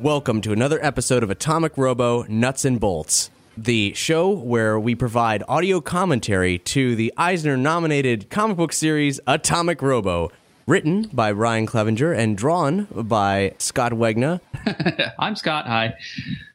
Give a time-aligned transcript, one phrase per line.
[0.00, 5.42] Welcome to another episode of Atomic Robo Nuts and Bolts, the show where we provide
[5.48, 10.30] audio commentary to the Eisner nominated comic book series Atomic Robo,
[10.68, 14.40] written by Brian Clevinger and drawn by Scott Wegener.
[15.18, 15.66] I'm Scott.
[15.66, 15.94] Hi.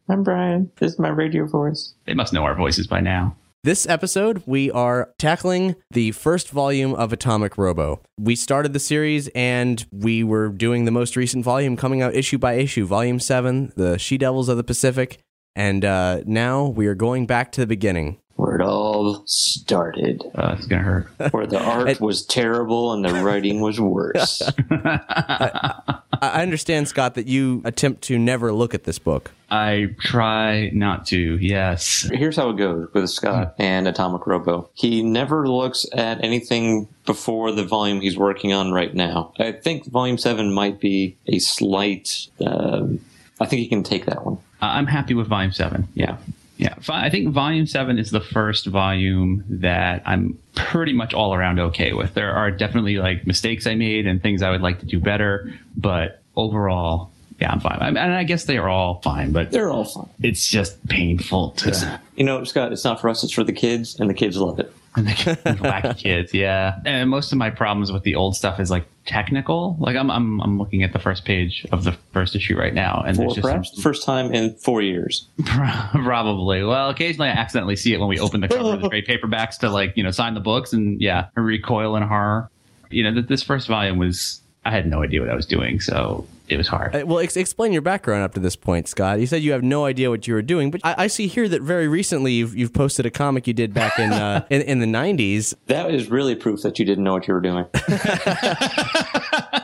[0.08, 0.72] I'm Brian.
[0.78, 1.94] This is my radio voice.
[2.06, 3.36] They must know our voices by now.
[3.66, 8.02] This episode, we are tackling the first volume of Atomic Robo.
[8.20, 12.38] We started the series and we were doing the most recent volume coming out issue
[12.38, 15.20] by issue, volume seven, The She Devils of the Pacific.
[15.56, 18.18] And uh, now we are going back to the beginning.
[18.36, 20.22] Where it all started.
[20.36, 21.32] Uh, it's gonna hurt.
[21.32, 24.42] Where the art was terrible and the writing was worse.
[24.72, 29.32] I I understand, Scott, that you attempt to never look at this book.
[29.50, 31.38] I try not to.
[31.38, 32.10] Yes.
[32.12, 34.70] Here's how it goes with Scott and Atomic Robo.
[34.74, 39.34] He never looks at anything before the volume he's working on right now.
[39.38, 42.28] I think volume seven might be a slight.
[42.44, 43.00] Um,
[43.40, 44.36] I think he can take that one.
[44.62, 45.88] Uh, I'm happy with volume seven.
[45.94, 46.18] Yeah.
[46.58, 46.76] Yeah.
[46.90, 51.94] I think volume seven is the first volume that I'm pretty much all around okay
[51.94, 52.14] with.
[52.14, 55.52] There are definitely like mistakes I made and things I would like to do better,
[55.76, 57.80] but overall, yeah, I'm fine.
[57.82, 60.08] I mean, and I guess they are all fine, but They're all fine.
[60.22, 62.00] it's just painful to.
[62.16, 64.60] You know, Scott, it's not for us, it's for the kids, and the kids love
[64.60, 64.72] it.
[64.96, 66.80] Wacky kids yeah.
[66.86, 69.76] And most of my problems with the old stuff is like technical.
[69.80, 73.04] Like i'm i'm, I'm looking at the first page of the first issue right now
[73.06, 75.28] and For there's just some, the first time in four years.
[75.46, 76.64] probably.
[76.64, 79.58] Well occasionally i accidentally see it when we open the cover of the trade paperbacks
[79.60, 82.50] to like you know sign the books and yeah recoil in horror.
[82.90, 85.80] You know that this first volume was i had no idea what i was doing
[85.80, 89.20] so it was hard Uh, Well, ex- explain your background up to this point, Scott.
[89.20, 91.48] You said you have no idea what you were doing, but I, I see here
[91.50, 94.80] that very recently you've, you've posted a comic you did back in, uh, in in
[94.80, 95.54] the '90s.
[95.68, 97.66] That is really proof that you didn't know what you were doing.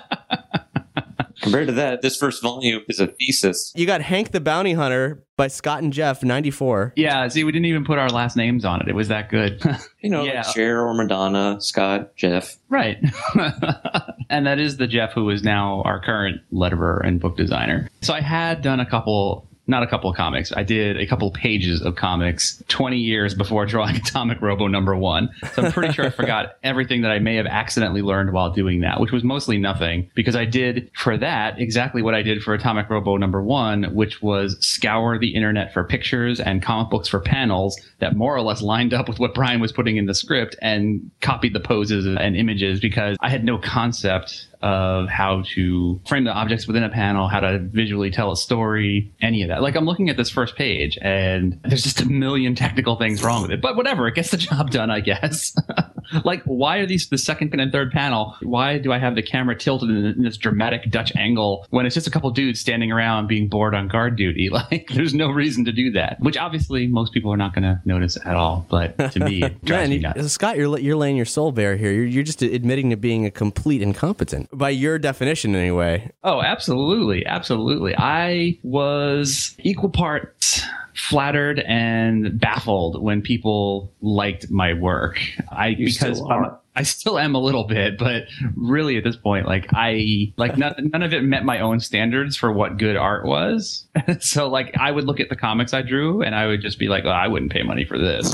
[1.41, 3.71] Compared to that, this first volume is a thesis.
[3.75, 6.93] You got Hank the Bounty Hunter by Scott and Jeff, '94.
[6.97, 9.61] yeah see we didn't even put our last names on it it was that good
[10.01, 10.43] You know, Yeah.
[10.43, 12.55] like Cher or Madonna, Scott, Jeff.
[12.69, 12.97] Right.
[14.29, 17.89] and that is the Jeff who is now our current letterer and book designer.
[18.01, 20.51] So I had done a couple, not a couple of comics.
[20.51, 25.29] I did a couple pages of comics 20 years before drawing Atomic Robo number one.
[25.53, 28.81] So I'm pretty sure I forgot everything that I may have accidentally learned while doing
[28.81, 32.53] that, which was mostly nothing because I did for that exactly what I did for
[32.53, 37.19] Atomic Robo number one, which was scour the internet for pictures and comic books for
[37.19, 40.55] panels that more or less lined up with what Brian was putting in the script
[40.61, 46.25] and copied the poses and images because I had no concept of how to frame
[46.25, 49.61] the objects within a panel, how to visually tell a story, any of that.
[49.61, 53.41] Like I'm looking at this first page and there's just a million technical things wrong
[53.41, 53.61] with it.
[53.61, 55.55] But whatever, it gets the job done, I guess.
[56.23, 58.35] like why are these the second and third panel?
[58.41, 61.95] Why do I have the camera tilted in, in this dramatic Dutch angle when it's
[61.95, 64.49] just a couple dudes standing around being bored on guard duty?
[64.59, 66.19] Like there's no reason to do that.
[66.19, 68.65] Which obviously most people are not going to notice at all.
[68.69, 70.33] But to me, it drives Man, me nuts.
[70.33, 71.91] Scott, you're you're laying your soul bare here.
[71.91, 76.11] You're you're just admitting to being a complete incompetent by your definition, anyway.
[76.23, 77.25] Oh, absolutely.
[77.25, 77.95] Absolutely.
[77.97, 80.65] I was equal parts
[81.07, 85.19] flattered and baffled when people liked my work.
[85.51, 86.43] I You because still are.
[86.45, 88.23] I'm- still am a little bit, but
[88.55, 92.37] really at this point, like I like none, none of it met my own standards
[92.37, 93.85] for what good art was.
[94.21, 96.87] so like I would look at the comics I drew and I would just be
[96.87, 98.33] like, oh, I wouldn't pay money for this.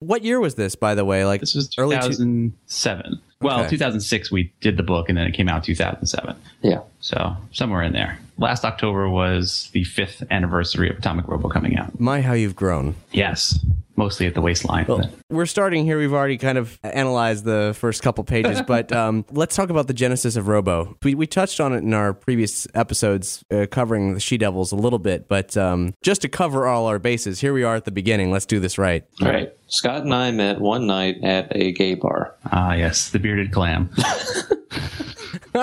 [0.00, 1.24] What year was this, by the way?
[1.24, 3.20] Like this was early two- 2007.
[3.40, 3.70] Well, Okay.
[3.70, 6.36] 2006 we did the book and then it came out 2007.
[6.62, 6.80] Yeah.
[7.00, 8.18] So somewhere in there.
[8.40, 12.00] Last October was the fifth anniversary of Atomic Robo coming out.
[12.00, 12.96] My, how you've grown.
[13.12, 13.64] Yes,
[13.96, 14.86] mostly at the waistline.
[14.86, 15.98] Well, we're starting here.
[15.98, 19.94] We've already kind of analyzed the first couple pages, but um, let's talk about the
[19.94, 20.96] genesis of Robo.
[21.02, 24.76] We, we touched on it in our previous episodes uh, covering the She Devils a
[24.76, 27.90] little bit, but um, just to cover all our bases, here we are at the
[27.90, 28.30] beginning.
[28.30, 29.04] Let's do this right.
[29.22, 29.52] All right.
[29.68, 32.34] Scott and I met one night at a gay bar.
[32.50, 33.90] Ah, yes, the bearded clam.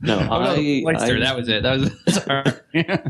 [0.00, 1.62] No, I, Oyster, I that was it.
[1.62, 2.54] That was sorry.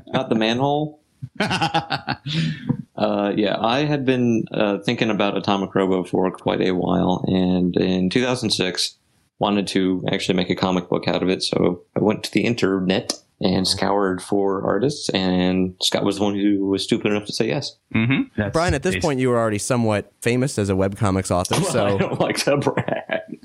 [0.09, 1.01] not the manhole.
[2.97, 7.77] uh, yeah, I had been uh, thinking about Atomic Robo for quite a while, and
[7.77, 8.97] in 2006,
[9.39, 11.43] wanted to actually make a comic book out of it.
[11.43, 16.35] So I went to the internet and scoured for artists, and Scott was the one
[16.35, 17.77] who was stupid enough to say yes.
[17.95, 18.49] mm-hmm.
[18.51, 21.55] Brian, at this basically- point, you were already somewhat famous as a webcomics author.
[21.55, 23.39] so I So, don't like to brag.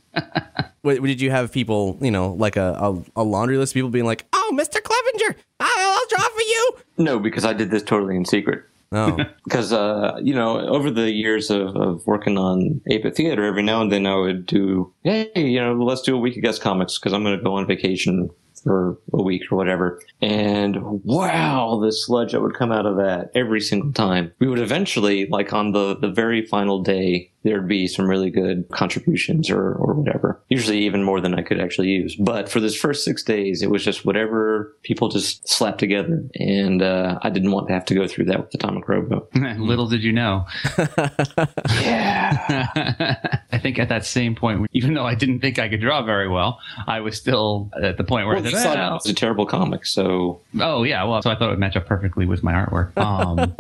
[0.84, 2.74] did you have people, you know, like a,
[3.16, 4.82] a, a laundry list of people being like, "Oh, Mr.
[4.82, 5.03] Clevinger,
[5.78, 6.78] I'll, I'll draw for you"?
[6.98, 8.64] No, because I did this totally in secret.
[8.94, 13.64] Oh, because uh, you know over the years of, of working on 8-bit theater every
[13.64, 16.62] now and then i would do hey you know let's do a week of guest
[16.62, 18.30] comics because i'm going to go on vacation
[18.64, 23.32] for a week or whatever and wow the sludge that would come out of that
[23.34, 27.88] every single time we would eventually like on the the very final day there'd be
[27.88, 32.16] some really good contributions or or whatever usually even more than i could actually use
[32.16, 36.82] but for this first six days it was just whatever people just slapped together and
[36.82, 39.28] uh, i didn't want to have to go through that with atomic robo
[39.64, 40.46] Little did you know.
[41.82, 42.68] Yeah.
[43.52, 46.28] I think at that same point, even though I didn't think I could draw very
[46.28, 48.94] well, I was still at the point where Well, I you said, thought "Well, it
[48.94, 51.86] was a terrible comic, so Oh yeah, well, so I thought it would match up
[51.86, 52.98] perfectly with my artwork.
[52.98, 53.56] Um,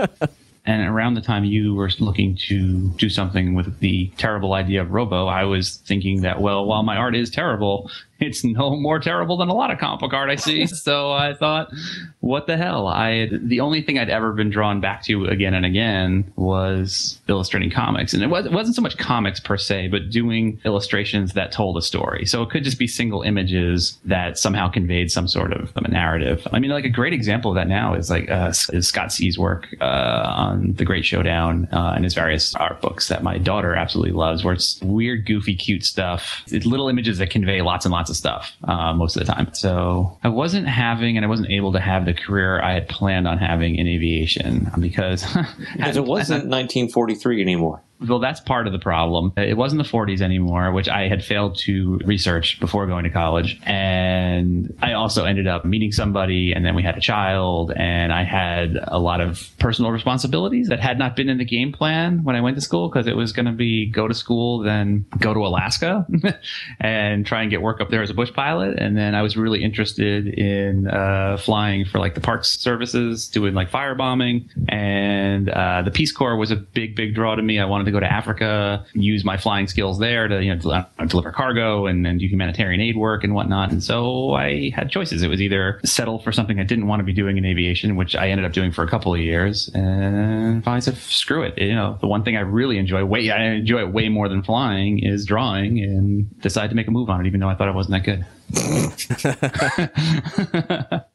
[0.65, 4.92] and around the time you were looking to do something with the terrible idea of
[4.92, 7.92] Robo, I was thinking that well, while my art is terrible,
[8.24, 10.66] it's no more terrible than a lot of comic book art I see.
[10.68, 11.72] so I thought,
[12.20, 12.88] what the hell?
[12.88, 17.70] I the only thing I'd ever been drawn back to again and again was illustrating
[17.70, 21.52] comics, and it, was, it wasn't so much comics per se, but doing illustrations that
[21.52, 22.25] told a story.
[22.25, 26.48] So it could just be single images that somehow conveyed some sort of a narrative.
[26.52, 29.38] I mean, like a great example of that now is like uh, is Scott C's
[29.38, 33.76] work uh, on The Great Showdown uh, and his various art books that my daughter
[33.76, 36.44] absolutely loves, where it's weird, goofy, cute stuff.
[36.48, 39.54] It's little images that convey lots and lots of stuff uh, most of the time.
[39.54, 43.27] So I wasn't having and I wasn't able to have the career I had planned
[43.27, 45.25] on having in aviation because
[45.75, 47.81] because it wasn't 1943 anymore.
[48.00, 49.34] Well, that's part of the problem.
[49.38, 53.60] It wasn't the 40s anymore, which I had failed to research before going to college.
[53.63, 58.24] And I also ended up meeting somebody, and then we had a child, and I
[58.24, 62.36] had a lot of personal responsibilities that had not been in the game plan when
[62.36, 65.34] I went to school because it was going to be go to school, then go
[65.34, 66.06] to Alaska
[66.80, 68.80] and try and get work up there as a bush pilot.
[68.80, 73.54] And then I was really interested in uh, flying for like the parks services, doing
[73.54, 74.50] like firebombing.
[74.68, 77.60] And uh, the Peace Corps was a big, big draw to me.
[77.60, 80.71] I wanted to go to Africa, use my flying skills there to you know del-
[80.71, 83.71] uh, deliver cargo and, and do humanitarian aid work and whatnot.
[83.71, 85.24] And so I had choices.
[85.24, 88.15] It was either settle for something I didn't want to be doing in aviation, which
[88.15, 91.75] I ended up doing for a couple of years, and finally said, "Screw it." You
[91.75, 95.00] know, the one thing I really enjoy, way I enjoy it way more than flying,
[95.00, 97.71] is drawing, and decided to make a move on it, even though I thought I
[97.71, 98.25] wasn't that good.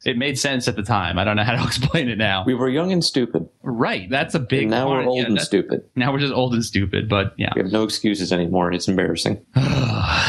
[0.05, 1.17] It made sense at the time.
[1.17, 2.43] I don't know how to explain it now.
[2.45, 3.47] We were young and stupid.
[3.63, 4.63] right, that's a big.
[4.63, 5.05] And now part.
[5.05, 5.83] we're old Yeah, and stupid.
[5.95, 7.07] Now we're just old and stupid.
[7.09, 8.73] But yeah, We have no excuses anymore.
[8.73, 9.45] It's embarrassing.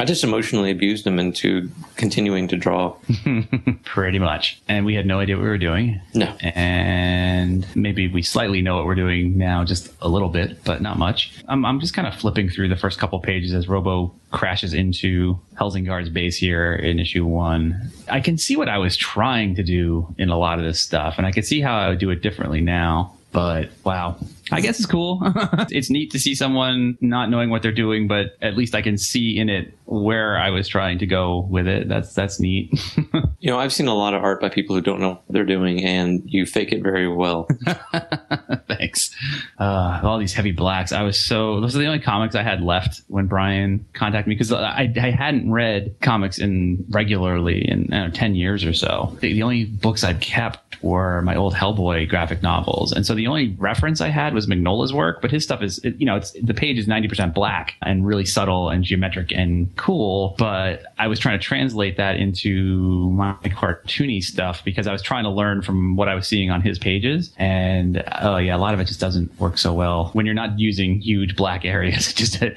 [0.00, 2.96] I just emotionally abused him into continuing to draw.
[3.84, 4.60] pretty much.
[4.68, 6.00] And we had no idea what we were doing.
[6.14, 6.26] No.
[6.40, 10.98] And maybe we slightly know what we're doing now, just a little bit, but not
[10.98, 11.42] much.
[11.48, 15.38] I'm, I'm just kind of flipping through the first couple pages as Robo crashes into
[15.56, 17.90] Helsingard's base here in issue one.
[18.08, 21.16] I can see what I was trying to do in a lot of this stuff,
[21.18, 23.16] and I can see how I would do it differently now.
[23.32, 24.16] But wow,
[24.52, 25.20] I guess it's cool.
[25.70, 28.98] it's neat to see someone not knowing what they're doing, but at least I can
[28.98, 31.88] see in it where I was trying to go with it.
[31.88, 32.72] That's that's neat.
[33.42, 35.46] You know, I've seen a lot of art by people who don't know what they're
[35.46, 37.48] doing, and you fake it very well.
[38.68, 39.16] Thanks.
[39.58, 40.92] Uh, all these heavy blacks.
[40.92, 44.34] I was so those are the only comics I had left when Brian contacted me
[44.34, 49.16] because I, I hadn't read comics in regularly in know, ten years or so.
[49.20, 53.26] The, the only books I'd kept were my old Hellboy graphic novels, and so the
[53.26, 55.20] only reference I had was Mignola's work.
[55.20, 58.24] But his stuff is, you know it's the page is ninety percent black and really
[58.24, 60.34] subtle and geometric and cool.
[60.38, 65.24] But I was trying to translate that into my cartoony stuff because I was trying
[65.24, 67.32] to learn from what I was seeing on his pages.
[67.36, 70.58] And oh yeah, a lot of it just doesn't work so well when you're not
[70.58, 72.10] using huge black areas.
[72.10, 72.50] It just uh,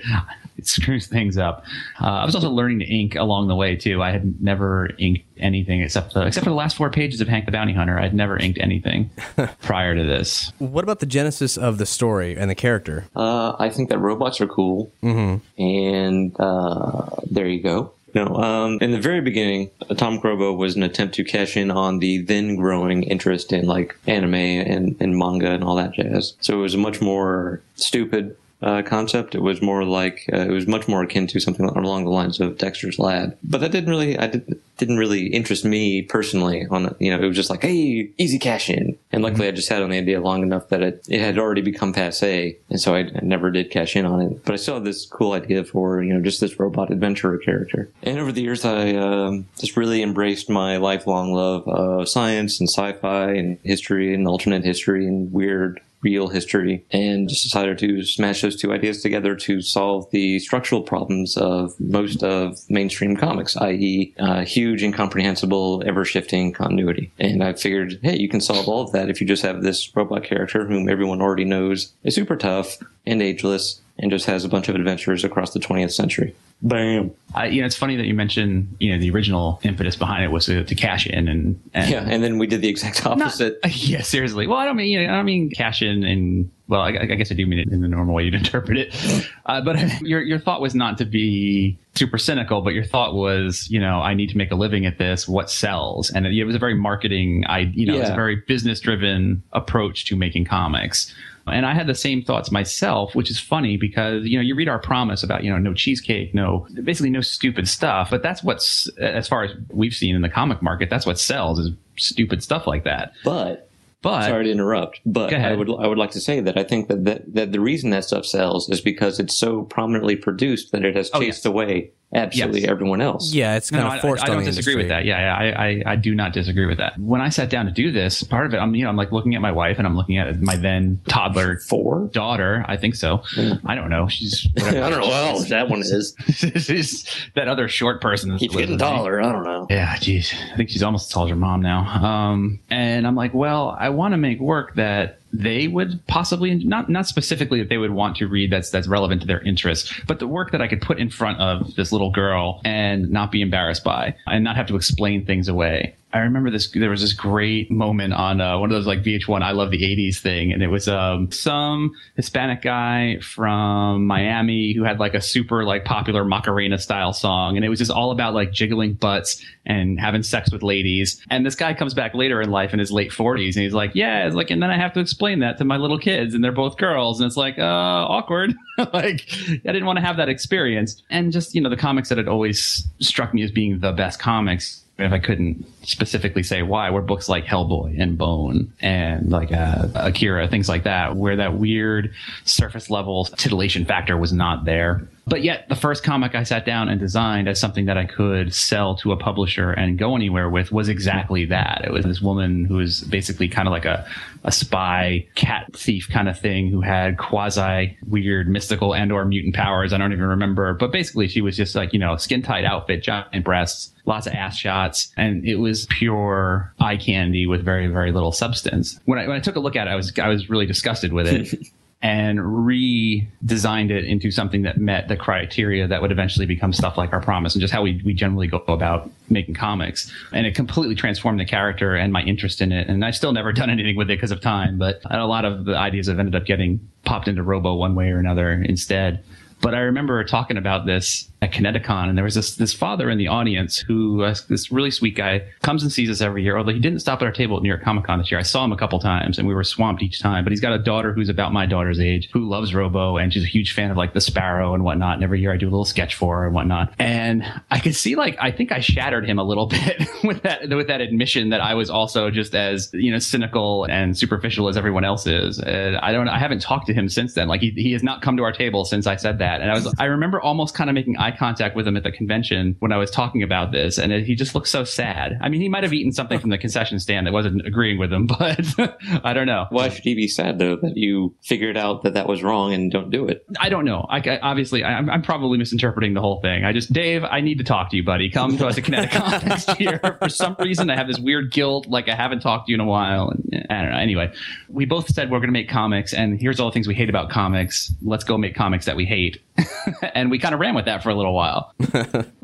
[0.63, 1.65] it screws things up.
[2.01, 4.01] Uh, I was also learning to ink along the way too.
[4.01, 7.45] I had never inked anything except the, except for the last four pages of Hank
[7.45, 7.99] the Bounty Hunter.
[7.99, 9.09] I'd never inked anything
[9.61, 10.51] prior to this.
[10.59, 13.05] What about the genesis of the story and the character?
[13.15, 15.61] Uh, I think that robots are cool, mm-hmm.
[15.61, 17.91] and uh, there you go.
[18.15, 21.97] No, um, in the very beginning, Tom Robo was an attempt to cash in on
[21.97, 26.33] the then growing interest in like anime and, and manga and all that jazz.
[26.39, 29.35] So it was a much more stupid uh, concept.
[29.35, 32.39] It was more like uh, it was much more akin to something along the lines
[32.39, 33.37] of Dexter's Lab.
[33.43, 36.65] But that didn't really, I did, didn't really interest me personally.
[36.71, 38.97] On you know, it was just like, hey, easy cash in.
[39.11, 41.61] And luckily, I just had on the idea long enough that it, it had already
[41.61, 44.45] become passe, and so I, I never did cash in on it.
[44.45, 47.91] But I still had this cool idea for you know just this robot adventurer character.
[48.01, 52.69] And over the years, I um, just really embraced my lifelong love of science and
[52.69, 58.55] sci-fi and history and alternate history and weird real history and decided to smash those
[58.55, 64.43] two ideas together to solve the structural problems of most of mainstream comics, i.e., uh,
[64.43, 67.11] huge, incomprehensible, ever shifting continuity.
[67.19, 69.95] And I figured, hey, you can solve all of that if you just have this
[69.95, 74.49] robot character whom everyone already knows is super tough and ageless and just has a
[74.49, 76.35] bunch of adventures across the 20th century.
[76.61, 77.11] Bam.
[77.35, 80.31] I, you know, it's funny that you mentioned, you know, the original impetus behind it
[80.31, 83.59] was to, to cash in and, and, yeah, and then we did the exact opposite.
[83.63, 84.47] Not, yeah, seriously.
[84.47, 87.05] Well, I don't mean, you know, I don't mean cash in and well, I, I,
[87.05, 89.29] guess I do mean it in the normal way you'd interpret it.
[89.45, 93.69] Uh, but your your thought was not to be super cynical, but your thought was,
[93.69, 95.27] you know, I need to make a living at this.
[95.27, 96.09] What sells?
[96.09, 97.99] And it, it was a very marketing, I you know, yeah.
[97.99, 101.13] it was a very business driven approach to making comics.
[101.45, 104.69] And I had the same thoughts myself, which is funny because, you know, you read
[104.69, 108.09] our promise about, you know, no cheesecake, no, basically no stupid stuff.
[108.09, 111.59] But that's what's, as far as we've seen in the comic market, that's what sells
[111.59, 113.13] is stupid stuff like that.
[113.23, 113.69] But
[114.01, 116.89] but sorry to interrupt, but I would I would like to say that I think
[116.89, 120.83] that, that that the reason that stuff sells is because it's so prominently produced that
[120.83, 121.53] it has oh, chased oh, yes.
[121.53, 122.69] away absolutely yes.
[122.69, 123.33] everyone else.
[123.33, 124.23] Yeah, it's kind no, of forced.
[124.23, 124.75] I, I don't disagree industry.
[124.75, 125.05] with that.
[125.05, 126.99] Yeah, yeah I, I, I, do not disagree with that.
[126.99, 129.11] When I sat down to do this, part of it, I'm you know I'm like
[129.11, 132.65] looking at my wife and I'm looking at my then toddler four daughter.
[132.67, 133.19] I think so.
[133.35, 133.61] Mm.
[133.65, 134.07] I don't know.
[134.07, 136.15] She's I don't know how old that one is.
[136.33, 139.21] she's that other short person keeps getting taller.
[139.21, 139.67] I don't know.
[139.69, 141.81] Yeah, geez, I think she's almost as tall as her mom now.
[142.03, 146.89] Um, and I'm like, well, I want to make work that they would possibly not
[146.89, 150.19] not specifically that they would want to read that's that's relevant to their interests, but
[150.19, 153.41] the work that I could put in front of this little girl and not be
[153.41, 155.95] embarrassed by and not have to explain things away.
[156.13, 156.69] I remember this.
[156.69, 159.81] There was this great moment on uh, one of those like VH1 I love the
[159.81, 165.21] '80s thing, and it was um, some Hispanic guy from Miami who had like a
[165.21, 169.43] super like popular Macarena style song, and it was just all about like jiggling butts
[169.65, 171.19] and having sex with ladies.
[171.31, 173.95] And this guy comes back later in life in his late 40s, and he's like,
[173.95, 176.43] "Yeah," it's like, and then I have to explain that to my little kids, and
[176.43, 178.53] they're both girls, and it's like, uh, awkward.
[178.77, 182.19] like, I didn't want to have that experience, and just you know, the comics that
[182.19, 186.91] had always struck me as being the best comics if I couldn't specifically say why,
[186.91, 191.55] were books like Hellboy and Bone and like uh, Akira, things like that, where that
[191.55, 192.13] weird
[192.45, 195.07] surface level titillation factor was not there.
[195.25, 198.53] But yet, the first comic I sat down and designed as something that I could
[198.53, 201.81] sell to a publisher and go anywhere with was exactly that.
[201.85, 204.05] It was this woman who was basically kind of like a,
[204.43, 209.55] a spy cat thief kind of thing who had quasi weird mystical and or mutant
[209.55, 209.93] powers.
[209.93, 210.73] I don't even remember.
[210.73, 214.33] But basically, she was just like, you know, skin tight outfit, giant breasts, lots of
[214.33, 215.11] ass shots.
[215.17, 218.99] And it was pure eye candy with very, very little substance.
[219.05, 221.13] When I, when I took a look at it, I was, I was really disgusted
[221.13, 221.67] with it.
[222.03, 227.13] and redesigned it into something that met the criteria that would eventually become stuff like
[227.13, 230.11] our promise and just how we, we generally go about making comics.
[230.33, 232.89] And it completely transformed the character and my interest in it.
[232.89, 235.63] And I've still never done anything with it because of time, but a lot of
[235.63, 239.23] the ideas have ended up getting popped into Robo one way or another instead.
[239.61, 243.17] But I remember talking about this at Kineticon, and there was this this father in
[243.17, 246.57] the audience who uh, this really sweet guy comes and sees us every year.
[246.57, 248.43] Although he didn't stop at our table at New York Comic Con this year, I
[248.43, 250.45] saw him a couple times, and we were swamped each time.
[250.45, 253.43] But he's got a daughter who's about my daughter's age who loves Robo, and she's
[253.43, 255.15] a huge fan of like the Sparrow and whatnot.
[255.15, 256.93] And every year I do a little sketch for her and whatnot.
[256.97, 260.69] And I could see like I think I shattered him a little bit with that
[260.69, 264.77] with that admission that I was also just as you know cynical and superficial as
[264.77, 265.59] everyone else is.
[265.59, 267.49] And I don't I haven't talked to him since then.
[267.49, 269.59] Like he he has not come to our table since I said that.
[269.59, 272.11] And I was I remember almost kind of making eye contact with him at the
[272.11, 275.37] convention when I was talking about this, and it, he just looked so sad.
[275.41, 278.11] I mean, he might have eaten something from the concession stand that wasn't agreeing with
[278.11, 278.75] him, but
[279.23, 279.65] I don't know.
[279.69, 282.91] Why should he be sad though that you figured out that that was wrong and
[282.91, 283.45] don't do it?
[283.59, 284.05] I don't know.
[284.09, 286.63] I, I obviously I, am probably misinterpreting the whole thing.
[286.63, 288.29] I just Dave, I need to talk to you, buddy.
[288.29, 289.99] Come to us at Kineticon next year.
[290.19, 292.81] For some reason, I have this weird guilt, like I haven't talked to you in
[292.81, 293.29] a while.
[293.29, 293.97] And, I don't know.
[293.97, 294.31] Anyway,
[294.69, 297.09] we both said we're going to make comics, and here's all the things we hate
[297.09, 297.93] about comics.
[298.01, 299.41] Let's go make comics that we hate
[300.13, 301.73] and we kind of ran with that for a little while.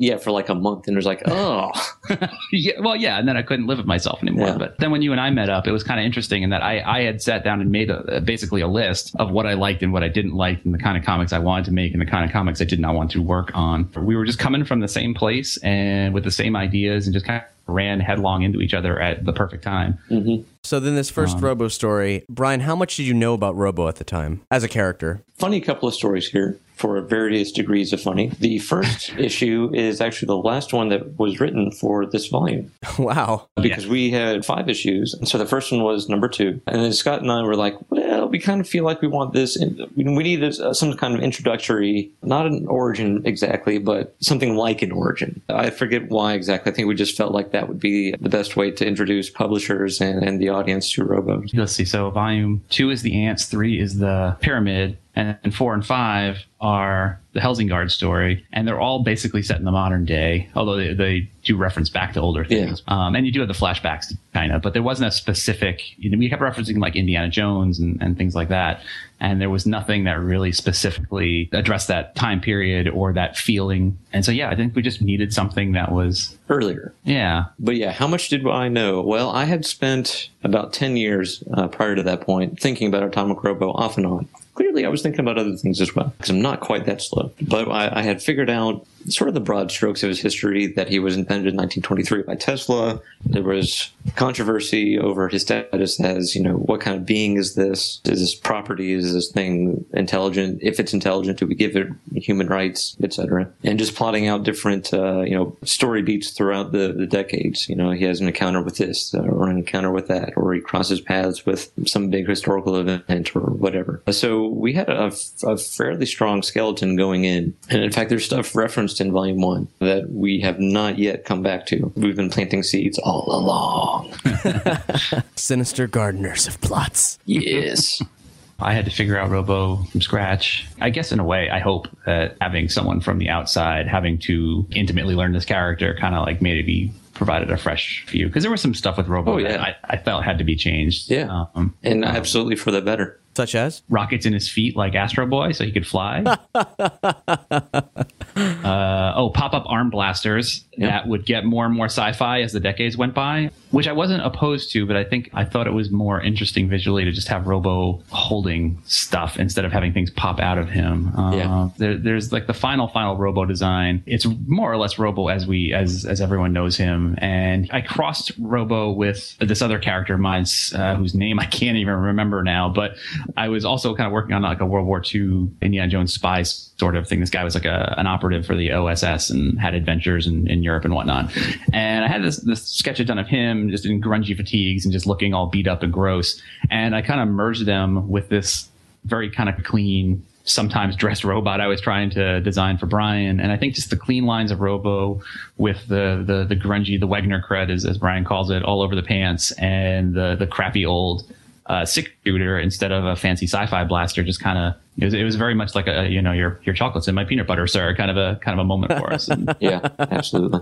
[0.02, 1.72] Yeah, for like a month, and it was like, oh,
[2.54, 4.48] yeah, well, yeah, and then I couldn't live with myself anymore.
[4.48, 4.58] Yeah.
[4.58, 6.64] But then when you and I met up, it was kind of interesting in that
[6.64, 9.84] I, I had sat down and made a, basically a list of what I liked
[9.84, 12.02] and what I didn't like, and the kind of comics I wanted to make and
[12.02, 13.90] the kind of comics I did not want to work on.
[13.98, 17.26] We were just coming from the same place and with the same ideas, and just
[17.26, 19.98] kind of ran headlong into each other at the perfect time.
[20.10, 20.44] Mm-hmm.
[20.64, 23.88] So then, this first um, Robo story, Brian, how much did you know about Robo
[23.88, 25.24] at the time as a character?
[25.40, 28.28] funny couple of stories here for various degrees of funny.
[28.40, 32.72] The first issue is actually the last one that was written for this volume.
[33.00, 33.48] wow.
[33.62, 35.14] because we had five issues.
[35.14, 36.62] And so the first one was number two.
[36.68, 38.09] And then Scott and I were like, well,
[38.40, 39.58] we kind of feel like we want this.
[39.98, 44.94] We need uh, some kind of introductory, not an origin exactly, but something like an
[44.94, 45.42] origin.
[45.50, 46.72] I forget why exactly.
[46.72, 50.00] I think we just felt like that would be the best way to introduce publishers
[50.00, 51.44] and, and the audience to Robo.
[51.54, 51.84] Let's see.
[51.84, 57.20] So volume two is the ants, three is the pyramid, and four and five are
[57.34, 61.30] the Helsingard story, and they're all basically set in the modern day, although they, they
[61.44, 62.82] do reference back to older things.
[62.88, 65.82] Um, and you do have the flashbacks, kind of, but there wasn't a specific.
[65.98, 68.82] You know, we kept referencing like Indiana Jones and, and things like that,
[69.20, 73.98] and there was nothing that really specifically addressed that time period or that feeling.
[74.12, 76.94] And so, yeah, I think we just needed something that was, Earlier.
[77.04, 79.02] yeah, But yeah, how much did I know?
[79.02, 83.44] Well, I had spent about 10 years uh, prior to that point thinking about Atomic
[83.44, 84.28] Robo off and on.
[84.60, 87.32] Clearly, I was thinking about other things as well, because I'm not quite that slow.
[87.42, 90.90] But I, I had figured out sort of the broad strokes of his history that
[90.90, 93.02] he was invented in 1923 by Tesla.
[93.26, 98.02] There was controversy over his status as, you know, what kind of being is this?
[98.06, 98.94] Is this property?
[98.94, 100.60] Is this thing intelligent?
[100.62, 103.52] If it's intelligent, do we give it human rights, etc.?
[103.64, 107.70] And just plotting out different, uh, you know, story beats throughout the, the decades.
[107.70, 110.62] You know, he has an encounter with this or an encounter with that, or he
[110.62, 114.02] crosses paths with some big historical event or whatever.
[114.12, 115.12] So we had a,
[115.44, 117.56] a fairly strong skeleton going in.
[117.70, 121.42] And in fact, there's stuff referenced in volume one that we have not yet come
[121.44, 121.92] back to.
[121.96, 124.14] We've been planting seeds all along.
[125.36, 127.20] Sinister gardeners of plots.
[127.26, 128.02] Yes.
[128.62, 130.68] I had to figure out Robo from scratch.
[130.82, 134.68] I guess in a way, I hope that having someone from the outside, having to
[134.72, 138.60] intimately learn this character, kind of like maybe provided a fresh view because there was
[138.62, 139.50] some stuff with Robo Oh, yeah.
[139.50, 141.10] that I, I felt had to be changed.
[141.10, 141.46] Yeah.
[141.56, 143.18] Um, and absolutely for the better.
[143.36, 143.82] Such as?
[143.88, 146.24] rockets in his feet like Astro Boy so he could fly.
[148.40, 152.54] uh, oh, pop up arm blasters that would get more and more sci fi as
[152.54, 155.74] the decades went by, which I wasn't opposed to, but I think I thought it
[155.74, 160.40] was more interesting visually to just have Robo holding stuff instead of having things pop
[160.40, 161.14] out of him.
[161.18, 161.70] Uh, Yeah.
[161.78, 164.04] there, there's like the final, final Robo design.
[164.06, 167.16] It's more or less Robo as we, as, as everyone knows him.
[167.18, 171.78] And I crossed Robo with this other character of mine, uh, whose name I can't
[171.78, 172.96] even remember now, but
[173.36, 176.44] I was also kind of working on like a World War II Indiana Jones spy
[176.44, 177.20] sort of thing.
[177.20, 180.64] This guy was like a, an operative for the OSS and had adventures in, in
[180.64, 181.36] Europe and whatnot.
[181.74, 185.08] And I had this, this sketch done of him just in grungy fatigues and just
[185.08, 186.42] looking all beat up and gross.
[186.70, 188.70] And I kind of merged them with this
[189.06, 193.40] very kind of clean, sometimes dressed robot I was trying to design for Brian.
[193.40, 195.22] And I think just the clean lines of Robo
[195.58, 198.96] with the the, the grungy, the Wegener cred, as, as Brian calls it, all over
[198.96, 201.24] the pants, and the the crappy old
[201.66, 204.24] uh, six shooter instead of a fancy sci-fi blaster.
[204.24, 206.76] Just kind of it was, it was very much like a you know your your
[206.76, 209.30] chocolates and my peanut butter, sir, kind of a kind of a moment for us.
[209.30, 210.62] And Yeah, absolutely.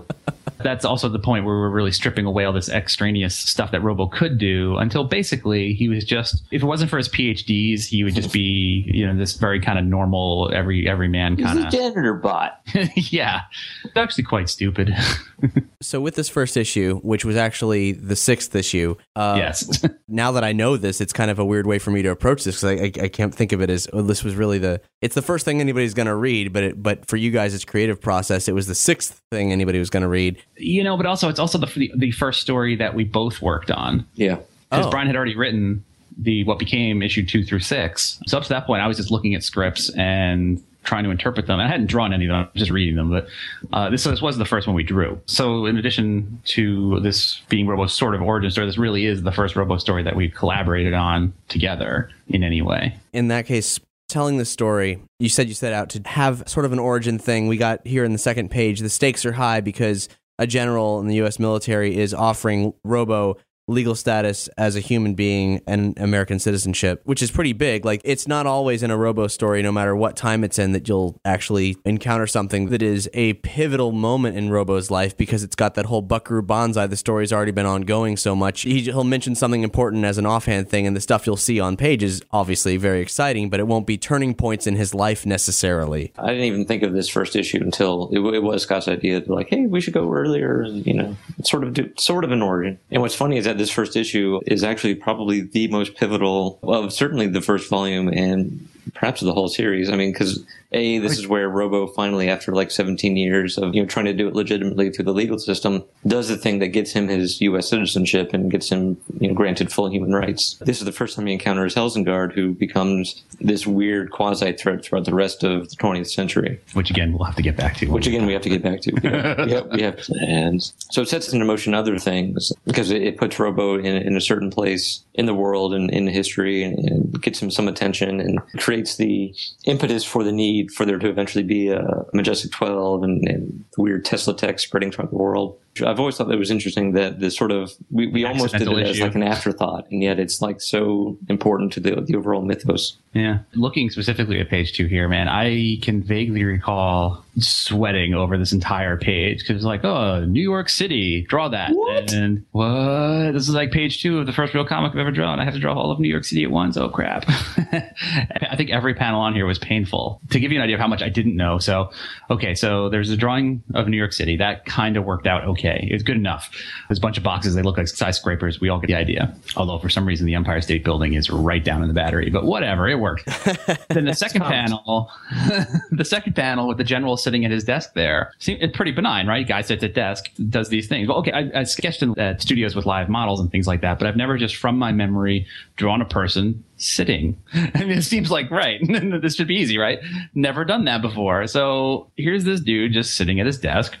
[0.62, 4.06] That's also the point where we're really stripping away all this extraneous stuff that Robo
[4.06, 8.14] could do until basically he was just if it wasn't for his PhDs, he would
[8.14, 12.14] just be, you know, this very kind of normal every every man kind of janitor
[12.14, 12.60] bot.
[12.96, 13.42] Yeah.
[13.84, 14.94] It's actually quite stupid.
[15.80, 19.84] So with this first issue, which was actually the sixth issue, uh, yes.
[20.08, 22.42] now that I know this, it's kind of a weird way for me to approach
[22.42, 24.80] this because I, I, I can't think of it as oh, this was really the
[25.00, 27.64] it's the first thing anybody's going to read, but it, but for you guys, it's
[27.64, 28.48] creative process.
[28.48, 30.42] It was the sixth thing anybody was going to read.
[30.58, 33.70] You know, but also it's also the the, the first story that we both worked
[33.70, 34.06] on.
[34.14, 34.38] Yeah.
[34.70, 34.90] because Oh.
[34.90, 35.84] Brian had already written
[36.16, 38.20] the what became issue two through six.
[38.26, 41.46] So up to that point, I was just looking at scripts and trying to interpret
[41.46, 41.60] them.
[41.60, 43.10] I hadn't drawn any of them; I was just reading them.
[43.10, 43.28] But
[43.72, 45.20] uh, this, this was the first one we drew.
[45.26, 49.32] So in addition to this being Robo's sort of origin story, this really is the
[49.32, 52.96] first Robo story that we've collaborated on together in any way.
[53.12, 56.72] In that case, telling the story, you said you set out to have sort of
[56.72, 57.46] an origin thing.
[57.48, 58.80] We got here in the second page.
[58.80, 61.38] The stakes are high because a general in the U.S.
[61.38, 63.36] military is offering Robo
[63.68, 67.84] legal status as a human being and American citizenship, which is pretty big.
[67.84, 70.88] Like it's not always in a Robo story, no matter what time it's in, that
[70.88, 75.74] you'll actually encounter something that is a pivotal moment in Robo's life because it's got
[75.74, 76.86] that whole Buckaroo Banzai.
[76.86, 78.62] The story's already been ongoing so much.
[78.62, 81.76] He, he'll mention something important as an offhand thing, and the stuff you'll see on
[81.76, 86.12] page is obviously very exciting, but it won't be turning points in his life necessarily.
[86.18, 89.22] I didn't even think of this first issue until it, it was Scott's idea.
[89.26, 92.78] Like, hey, we should go earlier, you know, sort of do sort of an origin.
[92.90, 96.92] And what's funny is that this first issue is actually probably the most pivotal of
[96.92, 99.90] certainly the first volume and perhaps the whole series.
[99.90, 103.82] I mean, because a this is where Robo finally, after like 17 years of you
[103.82, 106.92] know trying to do it legitimately through the legal system, does the thing that gets
[106.92, 107.68] him his U.S.
[107.68, 110.54] citizenship and gets him you know granted full human rights.
[110.60, 115.06] This is the first time he encounters Helsingard, who becomes this weird quasi threat throughout
[115.06, 116.60] the rest of the 20th century.
[116.74, 117.86] Which again, we'll have to get back to.
[117.86, 118.92] Which again, we have to get back to.
[118.92, 120.74] We have, we have, we have plans.
[120.90, 124.20] So it sets into motion other things because it, it puts Robo in, in a
[124.20, 128.40] certain place in the world and in history and, and gets him some attention and
[128.58, 133.28] creates the impetus for the need for there to eventually be a Majestic 12 and,
[133.28, 135.58] and weird Tesla tech spreading throughout the world.
[135.84, 138.68] I've always thought that was interesting that the sort of we, we almost did it
[138.68, 142.42] Accidental as like an afterthought, and yet it's like so important to the the overall
[142.42, 142.96] mythos.
[143.12, 143.38] Yeah.
[143.54, 148.96] Looking specifically at page two here, man, I can vaguely recall sweating over this entire
[148.96, 151.72] page because it's like, oh, New York City, draw that.
[151.72, 152.12] What?
[152.12, 153.32] And what?
[153.32, 155.40] This is like page two of the first real comic I've ever drawn.
[155.40, 156.76] I have to draw all of New York City at once.
[156.76, 157.24] Oh, crap.
[157.28, 160.20] I think every panel on here was painful.
[160.30, 161.58] To give you an idea of how much I didn't know.
[161.58, 161.90] So,
[162.30, 164.36] okay, so there's a drawing of New York City.
[164.36, 165.86] That kind of worked out okay.
[165.90, 166.50] It was good enough.
[166.88, 167.54] There's a bunch of boxes.
[167.54, 168.60] They look like skyscrapers.
[168.60, 169.34] We all get the idea.
[169.56, 172.44] Although for some reason the Empire State Building is right down in the battery, but
[172.44, 173.26] whatever, it worked.
[173.88, 175.10] then the second panel,
[175.90, 179.26] the second panel with the general sitting at his desk there, seemed it's pretty benign,
[179.26, 179.46] right?
[179.46, 181.08] Guy sits at desk, does these things.
[181.08, 183.98] Well, okay, I, I sketched in uh, studios with live models and things like that,
[183.98, 187.38] but I've never just from my memory drawn a person sitting.
[187.52, 188.80] I mean, it seems like right.
[189.20, 189.98] this should be easy, right?
[190.34, 191.46] Never done that before.
[191.48, 193.98] So here's this dude just sitting at his desk.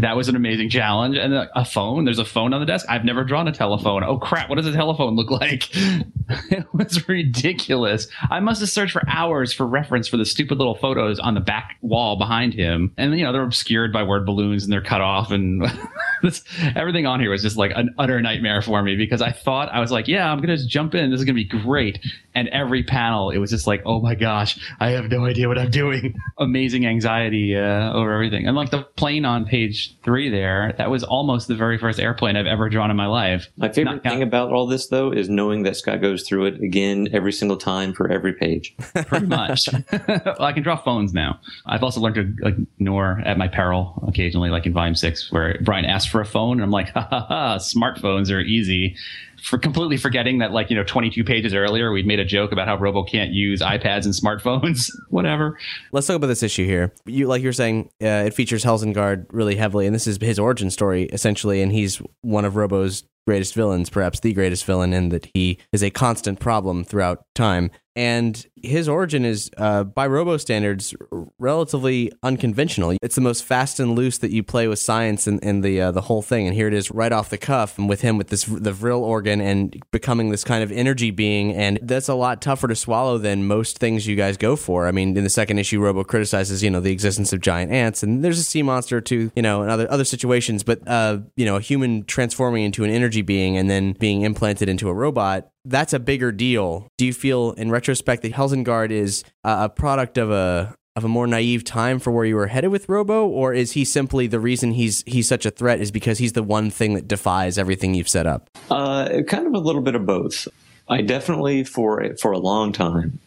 [0.00, 1.16] That was an amazing challenge.
[1.16, 2.04] And a, phone.
[2.04, 2.86] There's a phone on the desk.
[2.88, 4.02] I've never drawn a telephone.
[4.02, 4.48] Oh crap!
[4.48, 5.68] What does a telephone look like?
[5.74, 8.08] it was ridiculous.
[8.30, 11.40] I must have searched for hours for reference for the stupid little photos on the
[11.40, 12.92] back wall behind him.
[12.96, 15.62] And you know they're obscured by word balloons and they're cut off and.
[16.22, 16.44] this,
[16.76, 19.80] everything on here was just like an utter nightmare for me because I thought I
[19.80, 21.10] was like, yeah, I'm gonna just jump in.
[21.10, 21.98] This is gonna be great.
[22.34, 25.58] And every panel, it was just like, oh my gosh, I have no idea what
[25.58, 26.14] I'm doing.
[26.38, 28.46] Amazing anxiety uh, over everything.
[28.46, 32.36] And like the plane on page three there, that was almost the very first airplane
[32.36, 33.48] I've ever drawn in my life.
[33.56, 36.46] My favorite Not thing count- about all this, though, is knowing that Scott goes through
[36.46, 38.74] it again every single time for every page.
[39.06, 39.68] pretty much.
[40.08, 41.40] well, I can draw phones now.
[41.66, 45.58] I've also learned to like, ignore at my peril occasionally, like in Volume Six, where
[45.62, 48.96] Brian asked for a phone, and I'm like, ha ha ha, smartphones are easy.
[49.42, 52.68] For completely forgetting that, like you know, 22 pages earlier, we'd made a joke about
[52.68, 54.90] how Robo can't use iPads and smartphones.
[55.08, 55.58] Whatever.
[55.92, 56.92] Let's talk about this issue here.
[57.06, 60.70] You like you're saying, uh, it features Helsingard really heavily, and this is his origin
[60.70, 65.28] story essentially, and he's one of Robo's greatest villains, perhaps the greatest villain, in that
[65.34, 67.70] he is a constant problem throughout time.
[67.96, 70.94] And his origin is, uh, by Robo standards,
[71.38, 72.96] relatively unconventional.
[73.02, 75.90] It's the most fast and loose that you play with science and, and the uh,
[75.90, 76.46] the whole thing.
[76.46, 79.02] And here it is, right off the cuff, and with him with this the Vril
[79.02, 81.52] organ and becoming this kind of energy being.
[81.52, 84.86] And that's a lot tougher to swallow than most things you guys go for.
[84.86, 88.04] I mean, in the second issue, Robo criticizes you know the existence of giant ants,
[88.04, 90.62] and there's a sea monster too, you know, and other other situations.
[90.62, 94.68] But uh, you know, a human transforming into an energy being and then being implanted
[94.68, 96.88] into a robot that's a bigger deal.
[96.96, 101.26] Do you feel, in retrospect, that Helsingard is a product of a of a more
[101.26, 104.72] naive time for where you were headed with Robo, or is he simply the reason
[104.72, 108.08] he's he's such a threat is because he's the one thing that defies everything you've
[108.08, 108.48] set up?
[108.70, 110.48] Uh, kind of a little bit of both.
[110.88, 113.20] I definitely, for for a long time,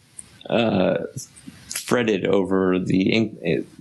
[0.50, 0.98] uh,
[1.68, 3.12] fretted over the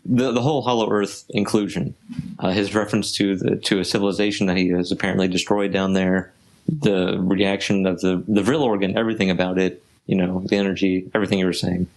[0.06, 1.94] the, the whole Hollow Earth inclusion.
[2.40, 6.32] Uh, his reference to the to a civilization that he has apparently destroyed down there,
[6.68, 11.40] the reaction of the the Vril organ, everything about it, you know, the energy, everything
[11.40, 11.88] you were saying.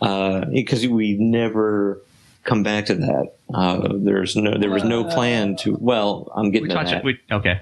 [0.00, 2.00] Because we never
[2.44, 3.34] come back to that.
[3.54, 5.76] Uh, there's no there was no plan to.
[5.80, 6.92] Well, I'm getting We to that.
[6.98, 7.04] it.
[7.04, 7.60] We, okay.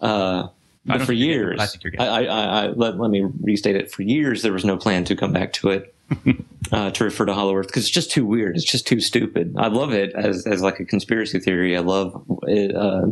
[0.00, 0.48] Uh,
[0.84, 3.90] but for years, I think you're getting- I, I, I, let, let me restate it.
[3.92, 5.94] For years, there was no plan to come back to it,
[6.72, 8.56] uh, to refer to Hollow Earth, because it's just too weird.
[8.56, 9.54] It's just too stupid.
[9.58, 11.76] I love it as, as like a conspiracy theory.
[11.76, 13.06] I love it, uh,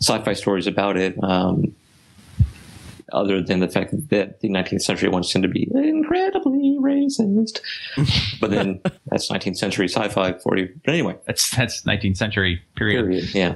[0.00, 1.22] sci-fi stories about it.
[1.22, 1.74] Um,
[3.12, 7.60] other than the fact that the 19th century ones tend to be incredibly racist,
[8.40, 10.72] but then that's 19th century sci-fi for you.
[10.84, 13.04] But anyway, That's that's 19th century period.
[13.04, 13.34] period.
[13.34, 13.54] Yeah.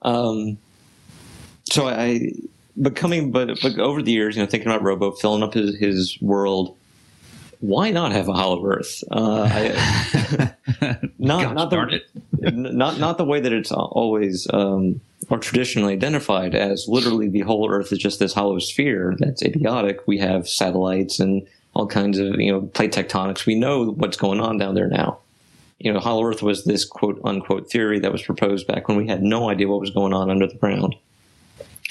[0.00, 0.56] Um,
[1.70, 2.32] so I,
[2.78, 5.76] but coming, but but over the years, you know, thinking about Robo, filling up his
[5.76, 6.74] his world.
[7.60, 9.02] Why not have a Hollow Earth?
[9.10, 10.54] Uh, I,
[11.18, 12.00] not not the,
[12.52, 17.68] not not the way that it's always um, or traditionally identified as literally the whole
[17.70, 19.16] Earth is just this hollow sphere.
[19.18, 20.06] That's idiotic.
[20.06, 23.44] We have satellites and all kinds of you know plate tectonics.
[23.44, 25.18] We know what's going on down there now.
[25.78, 29.06] You know, Hollow Earth was this quote unquote theory that was proposed back when we
[29.06, 30.96] had no idea what was going on under the ground.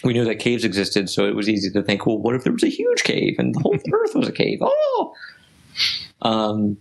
[0.03, 2.53] We knew that caves existed, so it was easy to think, well, what if there
[2.53, 4.59] was a huge cave and the whole Earth was a cave?
[4.61, 5.15] Oh,
[6.21, 6.77] um,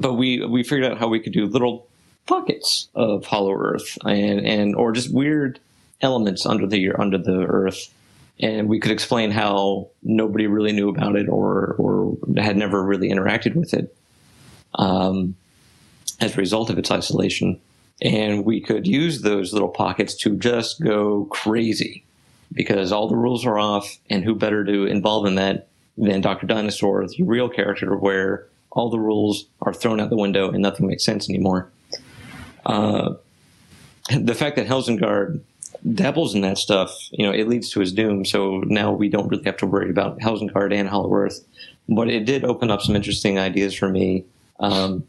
[0.00, 1.88] but we we figured out how we could do little
[2.26, 5.60] pockets of hollow earth and and or just weird
[6.00, 7.92] elements under the under the earth.
[8.38, 13.08] And we could explain how nobody really knew about it or or had never really
[13.08, 13.96] interacted with it
[14.74, 15.36] um,
[16.20, 17.60] as a result of its isolation.
[18.02, 22.04] And we could use those little pockets to just go crazy
[22.52, 26.46] because all the rules are off and who better to involve in that than dr
[26.46, 30.86] dinosaur the real character where all the rules are thrown out the window and nothing
[30.86, 31.70] makes sense anymore
[32.66, 33.14] uh,
[34.10, 35.42] the fact that Helsingard
[35.94, 38.24] dabbles in that stuff, you know, it leads to his doom.
[38.24, 41.44] So now we don't really have to worry about Helsingard and Hollow Earth.
[41.88, 44.24] But it did open up some interesting ideas for me
[44.58, 45.06] um,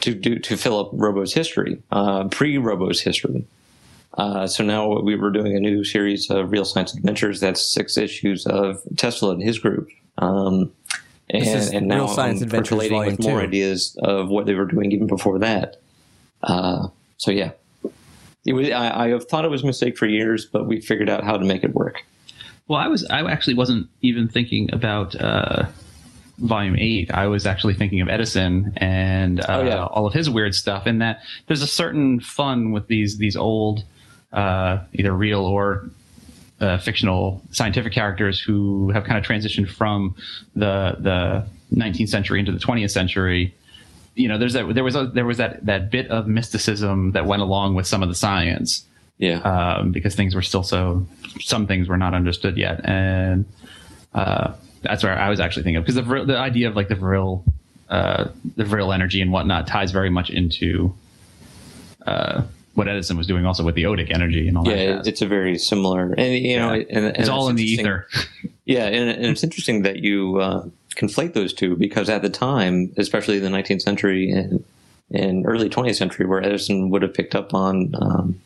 [0.00, 3.44] to do to fill up Robo's history, uh, pre-Robo's history.
[4.16, 7.40] Uh, so now we were doing a new series of Real Science Adventures.
[7.40, 9.88] That's six issues of Tesla and his group.
[10.18, 10.72] Um,
[11.30, 13.46] and, is and now Real Science I'm Adventures percolating Volume with more two.
[13.46, 15.80] ideas of what they were doing even before that.
[16.42, 17.50] Uh, so yeah,
[18.46, 21.08] it was, I, I have thought it was a mistake for years, but we figured
[21.08, 22.04] out how to make it work.
[22.68, 25.66] Well, I was I actually wasn't even thinking about uh,
[26.38, 27.10] volume eight.
[27.12, 29.84] I was actually thinking of Edison and uh, Oh, yeah.
[29.86, 30.86] all of his weird stuff.
[30.86, 33.84] And that there's a certain fun with these these old,
[34.34, 35.88] uh, either real or
[36.60, 40.14] uh, fictional scientific characters who have kind of transitioned from
[40.54, 43.54] the the 19th century into the 20th century.
[44.14, 47.26] You know, there's that there was a, there was that that bit of mysticism that
[47.26, 48.84] went along with some of the science
[49.18, 51.06] Yeah, um, because things were still so
[51.40, 53.44] some things were not understood yet, and
[54.14, 56.96] uh, that's where I was actually thinking of because the the idea of like the
[56.96, 57.44] real
[57.88, 60.94] uh, the vril energy and whatnot ties very much into
[62.06, 62.42] uh,
[62.74, 64.84] what Edison was doing also with the odic energy and all yeah, that.
[64.84, 66.84] Yeah, it's a very similar, and you know, Yeah.
[66.90, 68.06] and, and it's all in the ether.
[68.66, 72.94] Yeah, and, and it's interesting that you uh, conflate those two because at the time,
[72.96, 74.64] especially the 19th century and
[75.12, 78.40] and early 20th century, where Edison would have picked up on um,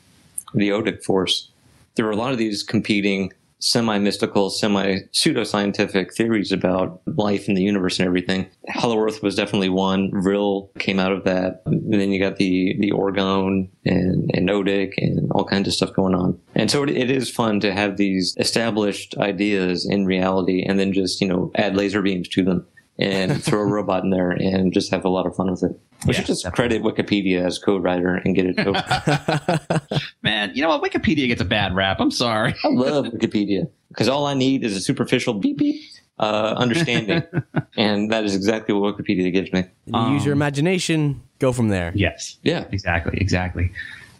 [0.54, 1.48] the odic force,
[1.94, 7.98] there were a lot of these competing semi-mystical, semi-pseudoscientific theories about life and the universe
[7.98, 8.48] and everything.
[8.68, 10.10] Hollow Earth was definitely one.
[10.22, 11.62] Vril came out of that.
[11.66, 15.92] And then you got the the orgone and, and odic and all kinds of stuff
[15.92, 16.38] going on.
[16.54, 20.92] And so it, it is fun to have these established ideas in reality and then
[20.92, 22.66] just, you know, add laser beams to them
[22.98, 25.78] and throw a robot in there and just have a lot of fun with it.
[26.06, 29.80] We Yeah, should just credit Wikipedia as co-writer and get it over.
[30.22, 30.82] Man, you know what?
[30.82, 31.98] Wikipedia gets a bad rap.
[32.00, 32.54] I'm sorry.
[32.64, 35.80] I love Wikipedia because all I need is a superficial beep beep
[36.18, 37.22] uh, understanding,
[37.76, 39.64] and that is exactly what Wikipedia gives me.
[39.86, 41.92] You use your imagination, go from there.
[41.94, 42.38] Yes.
[42.42, 43.18] Yeah, Exactly.
[43.20, 43.70] Exactly.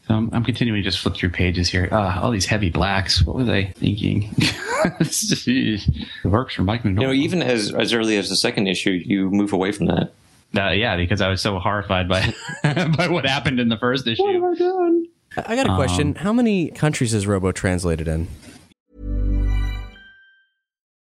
[0.08, 1.86] So I'm, I'm continuing to just flip through pages here.
[1.92, 3.22] Uh, all these heavy blacks.
[3.22, 4.34] What were they thinking?
[4.38, 9.30] it works for Mike you know, even as as early as the second issue, you
[9.30, 10.12] move away from that.
[10.56, 12.32] Uh, yeah, because I was so horrified by
[12.96, 14.22] by what happened in the first issue.
[14.22, 15.06] What have I done?
[15.36, 16.14] I I got a question.
[16.14, 18.28] How many countries is Robo translated in?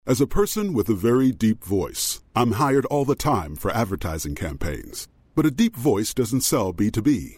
[0.08, 4.34] As a person with a very deep voice, I'm hired all the time for advertising
[4.34, 5.08] campaigns.
[5.36, 7.38] But a deep voice doesn't sell B2B,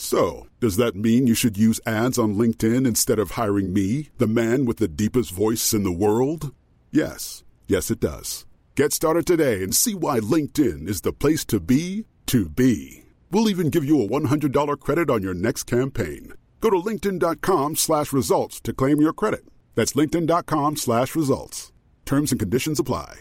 [0.00, 4.26] So, does that mean you should use ads on LinkedIn instead of hiring me, the
[4.26, 6.54] man with the deepest voice in the world?
[6.90, 7.44] Yes.
[7.68, 8.46] Yes, it does.
[8.76, 13.04] Get started today and see why LinkedIn is the place to be to be.
[13.30, 16.32] We'll even give you a $100 credit on your next campaign.
[16.62, 19.44] Go to linkedin.com slash results to claim your credit.
[19.74, 21.72] That's linkedin.com slash results.
[22.06, 23.20] Terms and conditions apply.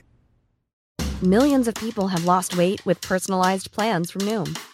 [1.21, 4.57] Millions of people have lost weight with personalized plans from Noom,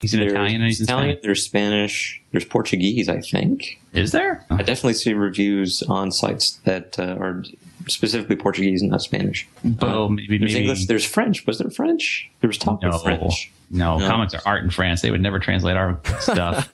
[0.00, 1.22] He's an There's Italian he's Italian, Spanish.
[1.22, 3.80] there's Spanish, there's Portuguese, I think.
[3.92, 4.44] Is there?
[4.50, 7.44] I definitely see reviews on sites that uh, are
[7.86, 9.46] specifically Portuguese and not Spanish.
[9.82, 10.62] Oh, maybe There's maybe.
[10.64, 11.46] English, there's French.
[11.46, 12.30] Was there French?
[12.40, 13.50] There was talk no, of French.
[13.70, 14.08] no, No.
[14.08, 15.02] comics are art in France.
[15.02, 16.72] They would never translate our stuff.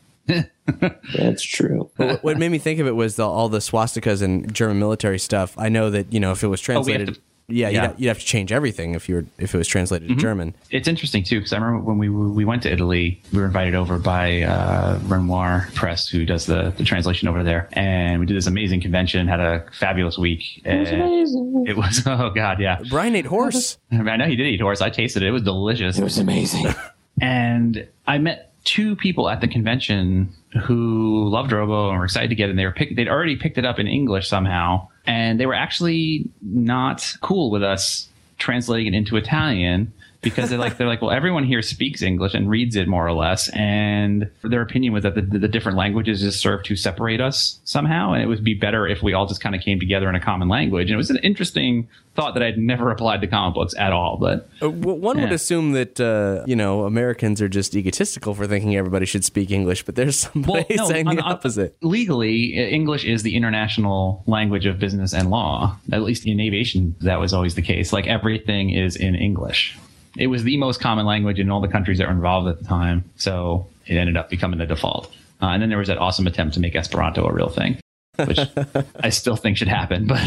[1.16, 1.90] That's true.
[1.96, 5.18] what what made me think of it was the, all the swastikas and German military
[5.18, 5.54] stuff.
[5.58, 7.74] I know that you know if it was Oh, we have translated, to- yeah, You'd,
[7.74, 7.82] yeah.
[7.82, 10.54] have, you'd have to change everything if you were if it was translated to German.
[10.70, 13.76] It's interesting too because I remember when we we went to Italy, we were invited
[13.76, 18.36] over by uh, Renoir Press, who does the, the translation over there, and we did
[18.36, 20.60] this amazing convention, had a fabulous week.
[20.64, 21.52] It was amazing.
[21.66, 22.80] It was oh god, yeah.
[22.88, 23.78] Brian ate horse.
[23.90, 24.80] I, mean, I know he did eat horse.
[24.80, 25.98] I tasted it; it was delicious.
[25.98, 26.66] It was amazing.
[27.20, 30.32] and I met two people at the convention
[30.64, 32.56] who loved Robo and were excited to get in.
[32.56, 36.28] They were pick, they'd already picked it up in English somehow, and they were actually
[36.42, 39.92] not cool with us translating it into Italian
[40.30, 43.12] because they're like they're like well everyone here speaks English and reads it more or
[43.12, 47.60] less, and their opinion was that the, the different languages just serve to separate us
[47.64, 50.14] somehow, and it would be better if we all just kind of came together in
[50.14, 50.88] a common language.
[50.88, 54.16] And it was an interesting thought that I'd never applied to comic books at all,
[54.16, 54.48] but.
[54.62, 58.74] Uh, w- One would assume that uh, you know Americans are just egotistical for thinking
[58.76, 61.76] everybody should speak English, but there's somebody saying on- the on- opposite.
[61.82, 65.76] Legally, English is the international language of business and law.
[65.92, 67.92] At least in aviation, that was always the case.
[67.92, 69.76] Like everything is in English.
[70.18, 72.64] It was the most common language in all the countries that were involved at the
[72.64, 73.04] time.
[73.16, 75.12] So it ended up becoming the default.
[75.40, 77.78] Uh, and then there was that awesome attempt to make Esperanto a real thing,
[78.24, 78.38] which
[79.00, 80.06] I still think should happen.
[80.06, 80.22] But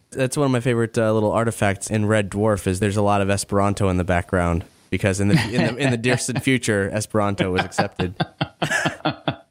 [0.10, 2.66] That's one of my favorite uh, little artifacts in Red Dwarf.
[2.66, 5.90] Is there's a lot of Esperanto in the background because in the in the, in
[5.90, 8.14] the distant future, Esperanto was accepted.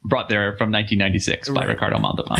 [0.04, 2.36] brought there from 1996 by Ricardo Montalban.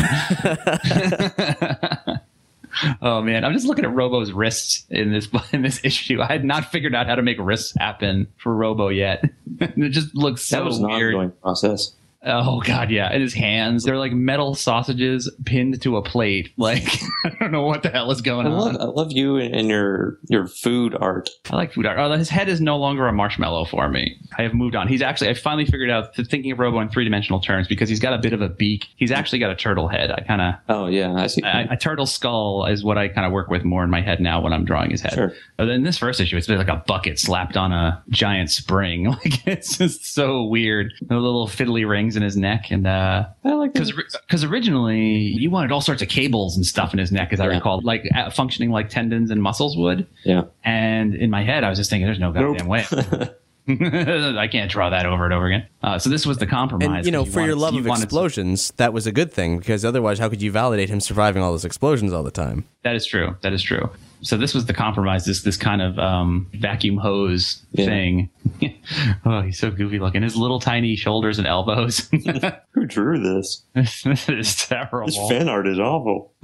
[3.01, 6.21] Oh man, I'm just looking at Robo's wrists in this in this issue.
[6.21, 9.23] I had not figured out how to make wrists happen for Robo yet.
[9.59, 11.15] it just looks so that was an weird.
[11.15, 11.93] ongoing process.
[12.25, 13.09] Oh god, yeah.
[13.11, 16.53] And his hands, they're like metal sausages pinned to a plate.
[16.57, 16.87] Like
[17.25, 18.57] I don't know what the hell is going I on.
[18.59, 21.29] love, I love you and your your food art.
[21.49, 21.97] I like food art.
[21.99, 24.17] Oh, his head is no longer a marshmallow for me.
[24.37, 24.87] I have moved on.
[24.87, 27.99] He's actually, I finally figured out thinking of Robo in three dimensional terms because he's
[27.99, 28.87] got a bit of a beak.
[28.95, 30.11] He's actually got a turtle head.
[30.11, 31.41] I kind of, Oh yeah, I see.
[31.43, 34.41] a turtle skull is what I kind of work with more in my head now
[34.41, 35.13] when I'm drawing his head.
[35.13, 35.33] Sure.
[35.57, 39.13] But in this first issue, it's like a bucket slapped on a giant spring.
[39.23, 40.91] Like it's just so weird.
[41.01, 45.49] The little fiddly rings in his neck and, uh, I like because because originally you
[45.49, 47.55] wanted all sorts of cables and stuff in his neck, as I Yeah.
[47.55, 50.07] recall, like uh, functioning like tendons and muscles would.
[50.23, 50.43] Yeah.
[50.63, 52.85] And in my head, I was just thinking, "There's no goddamn way."
[53.67, 55.67] I can't draw that over and over again.
[55.81, 56.97] Uh, so this was the compromise.
[56.97, 59.31] And you know, He for your love he of wanted- explosions, that was a good
[59.31, 62.65] thing because otherwise, how could you validate him surviving all those explosions all the time?
[62.83, 63.37] That is true.
[63.41, 63.89] That is true.
[64.23, 65.25] So this was the compromise.
[65.25, 67.85] This this kind of um, vacuum hose Yeah.
[67.85, 68.29] thing.
[69.25, 70.23] oh, he's so goofy looking.
[70.23, 72.09] His little tiny shoulders and elbows.
[72.71, 73.63] Who drew this?
[73.75, 75.05] this is terrible.
[75.07, 76.33] This fan art is awful.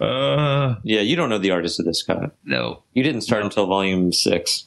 [0.00, 2.32] uh, Yeah, you don't know the artist of this, Scott.
[2.44, 2.82] no.
[2.94, 4.66] You didn't start until volume six.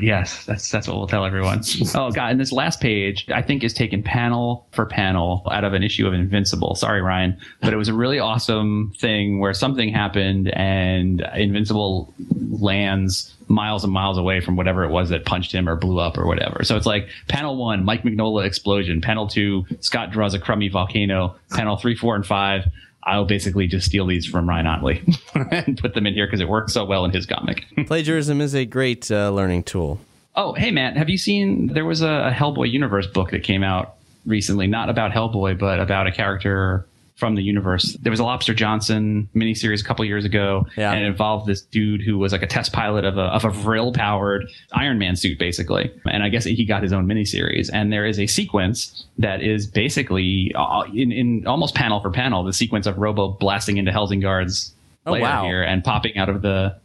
[0.00, 1.62] Yes, that's that's what we'll tell everyone.
[1.94, 5.72] oh god, and this last page I think is taken panel for panel out of
[5.72, 6.74] an issue of Invincible.
[6.74, 12.14] Sorry, Ryan, but it was a really awesome thing where something happened and Invincible
[12.50, 16.16] lands miles and miles away from whatever it was that punched him or blew up
[16.16, 16.62] or whatever.
[16.62, 19.00] So it's like panel one, Mike Mignola explosion.
[19.00, 21.36] Panel two, Scott draws a crummy volcano.
[21.50, 22.70] Panel three, four, and five.
[23.04, 25.02] I'll basically just steal these from Ryan Ottley
[25.34, 27.64] and put them in here because it works so well in his comic.
[27.86, 30.00] Plagiarism is a great uh, learning tool.
[30.36, 31.68] Oh, hey, Matt, have you seen?
[31.68, 33.94] There was a, a Hellboy universe book that came out
[34.26, 36.86] recently, not about Hellboy, but about a character
[37.20, 37.96] from the universe.
[38.02, 40.90] There was a Lobster Johnson miniseries a couple years ago, Yeah.
[40.92, 43.50] and it involved this dude who was like a test pilot of a of a
[43.50, 45.92] Vril powered Iron Man suit, basically.
[46.06, 47.70] And I guess he got his own miniseries.
[47.72, 52.42] And there is a sequence that is basically uh, in in almost panel for panel
[52.42, 54.74] the sequence of Robo blasting into Helsingard's.
[55.06, 55.44] Oh, lair wow.
[55.44, 56.76] Here and popping out of the,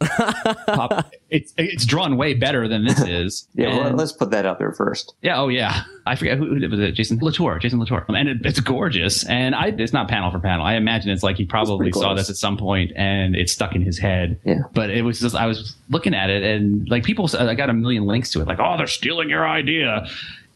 [0.66, 3.46] pop, it's it's drawn way better than this is.
[3.54, 5.14] Yeah, well, let's put that out there first.
[5.20, 5.82] yeah, oh yeah.
[6.06, 6.92] I forget who, who was it.
[6.92, 7.58] Jason Latour.
[7.58, 8.06] Jason Latour.
[8.08, 9.24] Um, and it, it's gorgeous.
[9.26, 10.64] And I, it's not panel for panel.
[10.64, 13.82] I imagine it's like he probably saw this at some point and it stuck in
[13.82, 14.40] his head.
[14.44, 14.60] Yeah.
[14.72, 17.28] But it was just I was looking at it and like people.
[17.38, 18.46] I got a million links to it.
[18.48, 20.06] Like, oh, they're stealing your idea.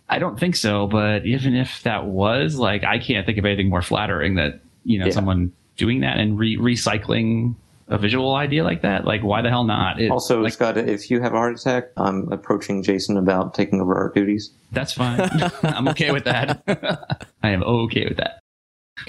[0.09, 3.69] I don't think so, but even if that was, like, I can't think of anything
[3.69, 5.13] more flattering that you know Yeah.
[5.13, 7.55] someone doing that and re- recycling
[7.89, 9.05] a visual idea like that.
[9.07, 9.99] Like, why the hell not?
[10.01, 13.81] It- Also, like, Scott, if you have a heart attack, I'm approaching Jason about taking
[13.81, 14.53] over our duties.
[14.71, 15.19] that's fine.
[15.65, 16.63] I'm okay with that.
[17.43, 18.39] I am okay with that.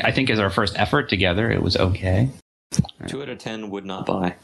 [0.04, 2.30] I think as our first effort together, it was okay.
[3.08, 4.36] Two out of ten would not buy.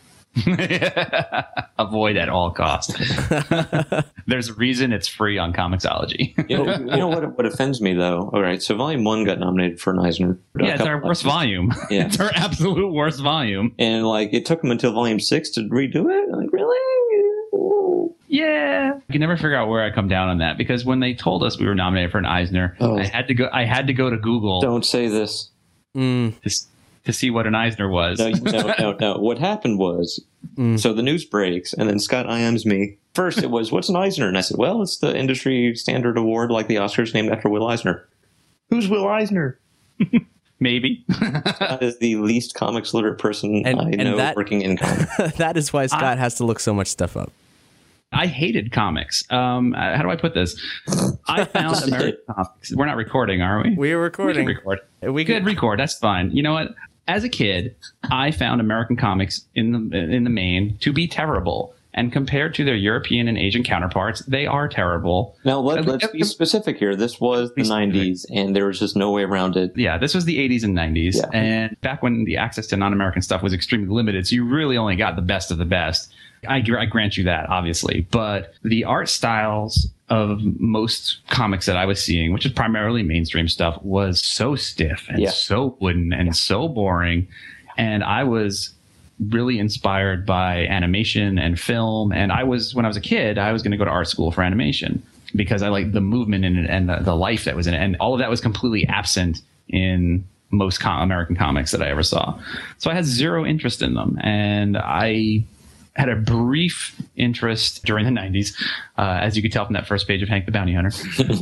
[1.79, 2.93] Avoid at all costs.
[4.27, 6.33] There's a reason it's free on Comixology.
[6.49, 7.37] You know, you know what?
[7.37, 8.29] What offends me though.
[8.33, 10.37] All right, so Volume One got nominated for an Eisner.
[10.59, 11.33] yeah, it's our worst times.
[11.33, 11.73] volume.
[11.89, 12.05] Yeah.
[12.07, 13.73] it's our absolute worst volume.
[13.79, 16.29] and like it took them until Volume Six to redo it.
[16.29, 16.77] Like, really?
[18.29, 21.13] Yeah, I can never figure out where I come down on that because when they
[21.13, 22.97] told us we were nominated for an Eisner, Oh.
[22.99, 23.49] I had to go.
[23.53, 25.49] I had to go to Google Don't say this.
[25.95, 26.67] Mm, to, s-
[27.07, 28.19] to see what an Eisner was.
[28.19, 29.17] No, no, no, no.
[29.17, 30.23] What happened was,
[30.77, 32.97] so the news breaks, and then Scott IMs me.
[33.15, 36.51] First, it was, "What's an Eisner?" And I said, "Well, it's the industry standard award,
[36.51, 38.07] like the Oscars, named after Will Eisner."
[38.69, 39.59] Who's Will Eisner?
[40.59, 41.05] Maybe.
[41.59, 45.35] That is the least comics literate person And- I and know that- working in comics.
[45.37, 47.31] that is why Scott has to look so much stuff up.
[48.11, 49.23] I hated comics.
[49.31, 50.55] Um, uh, how do I put this?
[51.27, 52.73] I found American comics.
[52.73, 53.75] We're not recording, are we?
[53.75, 54.47] We are We recording.
[54.47, 54.79] can record.
[55.01, 55.79] We Good could record.
[55.79, 56.31] That's fine.
[56.31, 56.69] You know what?
[57.07, 57.75] As a kid,
[58.11, 62.65] I found American comics in the in the main to be terrible, and compared to
[62.65, 65.35] their European and Asian counterparts, they are terrible.
[65.45, 66.95] Now let, let's uh, be specific here.
[66.95, 69.71] This was the '90s, and there was just no way around it.
[69.75, 71.29] Yeah, this was the 80s and 90s, Yeah.
[71.33, 74.95] and back when the access to non-American stuff was extremely limited, so you really only
[74.97, 76.11] got the best of the best.
[76.47, 81.85] I, I grant you that, obviously, but the art styles of most comics that I
[81.85, 85.31] was seeing, which is primarily mainstream stuff, was so stiff and Yeah.
[85.31, 87.27] so wooden and so boring,
[87.77, 88.73] and I was
[89.29, 92.11] really inspired by animation and film.
[92.11, 94.07] And I was, when I was a kid, I was going to go to art
[94.07, 95.01] school for animation
[95.35, 97.79] because I liked the movement in it and the, the life that was in it.
[97.79, 102.03] And all of that was completely absent in most com- American comics that I ever
[102.03, 102.39] saw.
[102.77, 104.19] So I had zero interest in them.
[104.21, 105.43] And I
[105.97, 108.53] had a brief interest during the 90s,
[108.97, 110.91] uh, as you could tell from that first page of Hank the Bounty Hunter.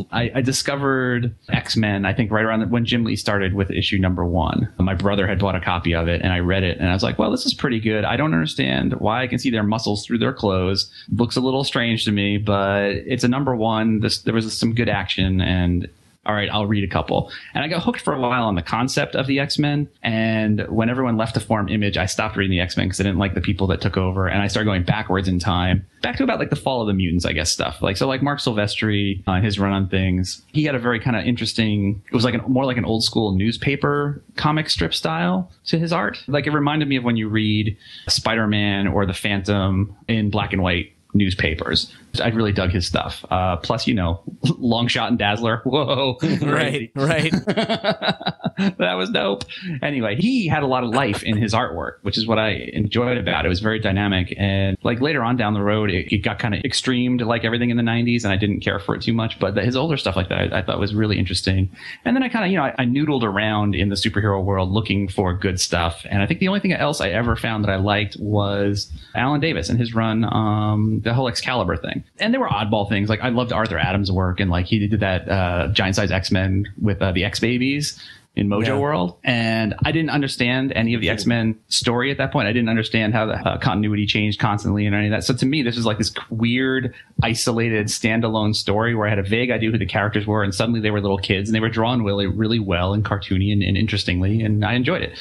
[0.11, 3.69] I, I discovered X Men, I think, right around the, when Jim Lee started with
[3.69, 4.71] issue number one.
[4.79, 7.03] My brother had bought a copy of it, and I read it, and I was
[7.03, 8.05] like, well, this is pretty good.
[8.05, 10.89] I don't understand why I can see their muscles through their clothes.
[11.13, 13.99] Looks a little strange to me, but it's a number one.
[13.99, 15.89] This, there was some good action, and
[16.25, 17.31] all right, I'll read a couple.
[17.53, 19.87] And I got hooked for a while on the concept of the X Men.
[20.01, 23.03] And when everyone left to form Image, I stopped reading the X Men because I
[23.03, 24.27] didn't like the people that took over.
[24.27, 26.93] And I started going backwards in time, back to about like the Fall of the
[26.93, 27.81] Mutants, I guess stuff.
[27.81, 30.41] Like so, like Marc Silvestri, uh, his run on things.
[30.47, 32.01] He had a very kind of interesting.
[32.07, 35.93] It was like an, more like an old school newspaper comic strip style to his
[35.93, 36.23] art.
[36.27, 40.53] Like it reminded me of when you read Spider Man or the Phantom in black
[40.53, 41.91] and white newspapers.
[42.21, 43.25] I really dug his stuff.
[43.31, 44.21] Uh, plus, you know,
[44.57, 45.61] Long Shot and Dazzler.
[45.65, 47.33] Whoa, right, right.
[48.77, 49.43] that was dope.
[49.81, 53.17] Anyway, he had a lot of life in his artwork, which is what I enjoyed
[53.17, 53.47] about it.
[53.47, 54.33] It was very dynamic.
[54.37, 57.69] And like later on down the road, it, it got kind of extremed like everything
[57.69, 59.39] in the 90s, and I didn't care for it too much.
[59.39, 61.69] But his older stuff like that I, I thought was really interesting.
[62.05, 64.71] And then I kind of, you know, I, I noodled around in the superhero world
[64.71, 66.05] looking for good stuff.
[66.09, 69.41] And I think the only thing else I ever found that I liked was Alan
[69.41, 72.05] Davis and his run, um, the whole Excalibur thing.
[72.19, 73.09] And there were oddball things.
[73.09, 76.31] Like I loved Arthur Adams' work, and like he did that uh, giant size X
[76.31, 78.01] Men with uh, the X Babies
[78.35, 78.77] in Mojo Yeah.
[78.77, 82.47] World, and I didn't understand any of the X Men story at that point.
[82.47, 85.23] I didn't understand how the uh, continuity changed constantly and any of that.
[85.23, 89.23] So to me, this was like this weird, isolated, standalone story where I had a
[89.23, 91.69] vague idea who the characters were, and suddenly they were little kids, and they were
[91.69, 95.17] drawn really, really well and cartoony and, and interestingly, and I enjoyed it.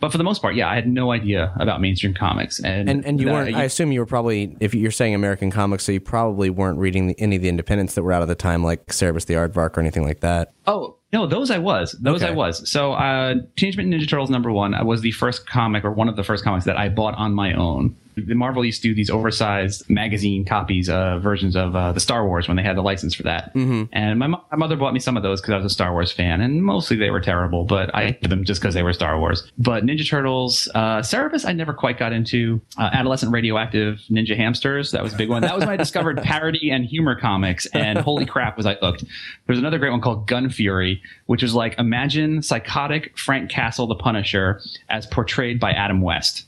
[0.00, 3.06] But for the most part, yeah, I had no idea about mainstream comics, and And
[3.06, 3.56] and you that- weren't.
[3.56, 7.06] I assume you were probably if you're saying American comics, so you probably weren't reading
[7.06, 9.76] the, any of the independents that were out at the time, like Cerebus the Aardvark
[9.76, 10.52] or anything like that.
[10.66, 11.92] Oh no, those I was.
[11.92, 12.32] Those Okay.
[12.32, 12.68] I was.
[12.68, 16.16] So, uh, Teenage Mutant Ninja Turtles number one was the first comic or one of
[16.16, 17.96] the first comics that I bought on my own.
[18.16, 22.26] The Marvel used to do these oversized magazine copies, uh, versions of uh, the Star
[22.26, 23.54] Wars when they had the license for that.
[23.54, 23.84] Mm-hmm.
[23.92, 26.12] And my, my mother bought me some of those because I was a Star Wars
[26.12, 29.18] fan, and mostly they were terrible, but I hated them just because they were Star
[29.18, 29.50] Wars.
[29.58, 32.60] But Ninja Turtles, uh, Cerebus, I never quite got into.
[32.78, 35.42] Uh, Adolescent Radioactive Ninja Hamsters, that was a big one.
[35.42, 39.04] That was when I discovered parody and humor comics, and holy crap, was I hooked.
[39.46, 43.94] There's another great one called Gun Fury, which was like imagine psychotic Frank Castle, the
[43.94, 46.46] Punisher, as portrayed by Adam West.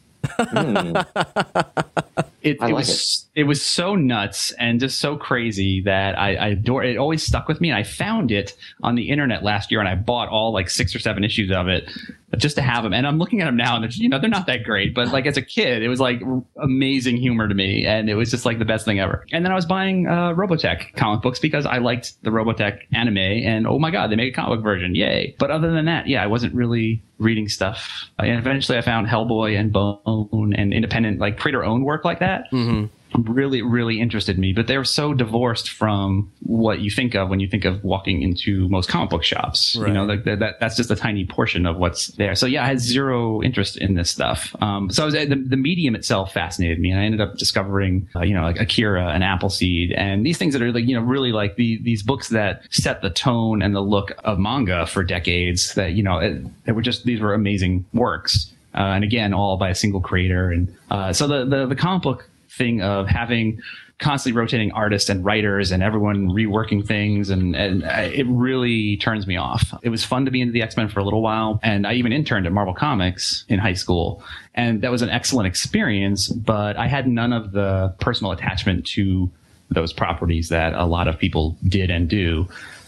[2.43, 3.43] It, it like was it.
[3.43, 6.97] was so nuts and just so crazy that I, I adore it.
[6.97, 7.71] Always stuck with me.
[7.71, 10.95] And I found it on the internet last year, and I bought all like six
[10.95, 11.91] or seven issues of it.
[12.37, 12.93] just to have them.
[12.93, 15.09] And I'm looking at them now, and they're, you know they're not that great, but
[15.09, 16.21] like as a kid, it was like
[16.61, 19.25] amazing humor to me, and it was just like the best thing ever.
[19.33, 23.19] And then I was buying uh, Robotech comic books because I liked the Robotech anime,
[23.19, 25.35] and oh my god, they made a comic book version, yay!
[25.39, 28.11] But other than that, yeah, I wasn't really reading stuff.
[28.19, 32.51] And eventually, I found Hellboy and Bone and independent like creator owned work like that.
[32.53, 32.87] Mm-hmm
[33.25, 37.49] really really interested me but they're so divorced from what you think of when you
[37.49, 39.89] think of walking into most comic book shops right.
[39.89, 42.63] you know like that, that, that's just a tiny portion of what's there so yeah
[42.63, 46.79] i had zero interest in this stuff um, so was, the, the medium itself fascinated
[46.79, 50.39] me and i ended up discovering uh, you know like akira and appleseed and these
[50.39, 53.63] things that are like you know really like the, these books that set the tone
[53.63, 57.21] and the look of manga for decades that you know it, they were just these
[57.21, 61.45] were amazing works uh, and again all by a single creator and uh, so the,
[61.45, 63.61] the the comic book thing of having
[63.99, 67.31] constantly rotating artists and writers and everyone reworking things.
[67.31, 69.73] And, and it really turns me off.
[69.83, 71.61] It was fun to be into the x-men for a little while.
[71.63, 74.23] And i even interned at marvel comics in high school.
[74.55, 79.31] And that was an excellent experience but i had none of the personal attachment to
[79.71, 82.47] those properties that a lot of people did and do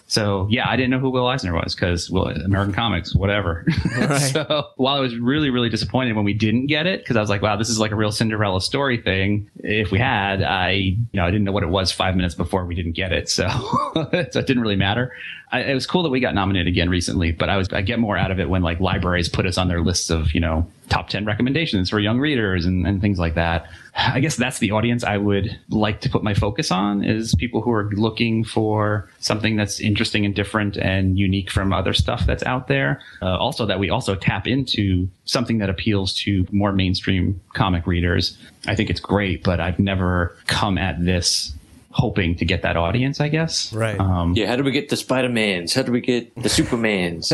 [0.09, 3.65] so yeah, I didn't know who Will Eisner was because well, American comics, whatever.
[3.99, 4.19] Right.
[4.19, 7.29] so while I was really, really disappointed when we didn't get it, because I was
[7.29, 9.51] like, wow, this is like a real Cinderella story thing.
[9.59, 12.65] If we had, I, you know, I didn't know what it was five minutes before
[12.65, 13.29] we didn't get it.
[13.29, 13.49] So,
[13.95, 15.13] so it didn't really matter.
[15.51, 17.99] I, it was cool that we got nominated again recently, but I was I get
[17.99, 20.67] more out of it when like libraries put us on their lists of you know
[20.89, 23.67] top ten recommendations for young readers and, and things like that.
[23.95, 27.61] I guess that's the audience I would like to put my focus on is people
[27.61, 32.45] who are looking for something that's interesting and different and unique from other stuff that's
[32.45, 33.01] out there.
[33.21, 38.39] Uh, also, that we also tap into something that appeals to more mainstream comic readers.
[38.67, 41.53] I think it's great, but I've never come at this
[41.91, 43.73] hoping to get that audience, I guess.
[43.73, 43.99] Right.
[43.99, 44.47] Um, yeah.
[44.47, 45.75] How do we get the Spider Mans?
[45.75, 47.33] How do we get the Supermans?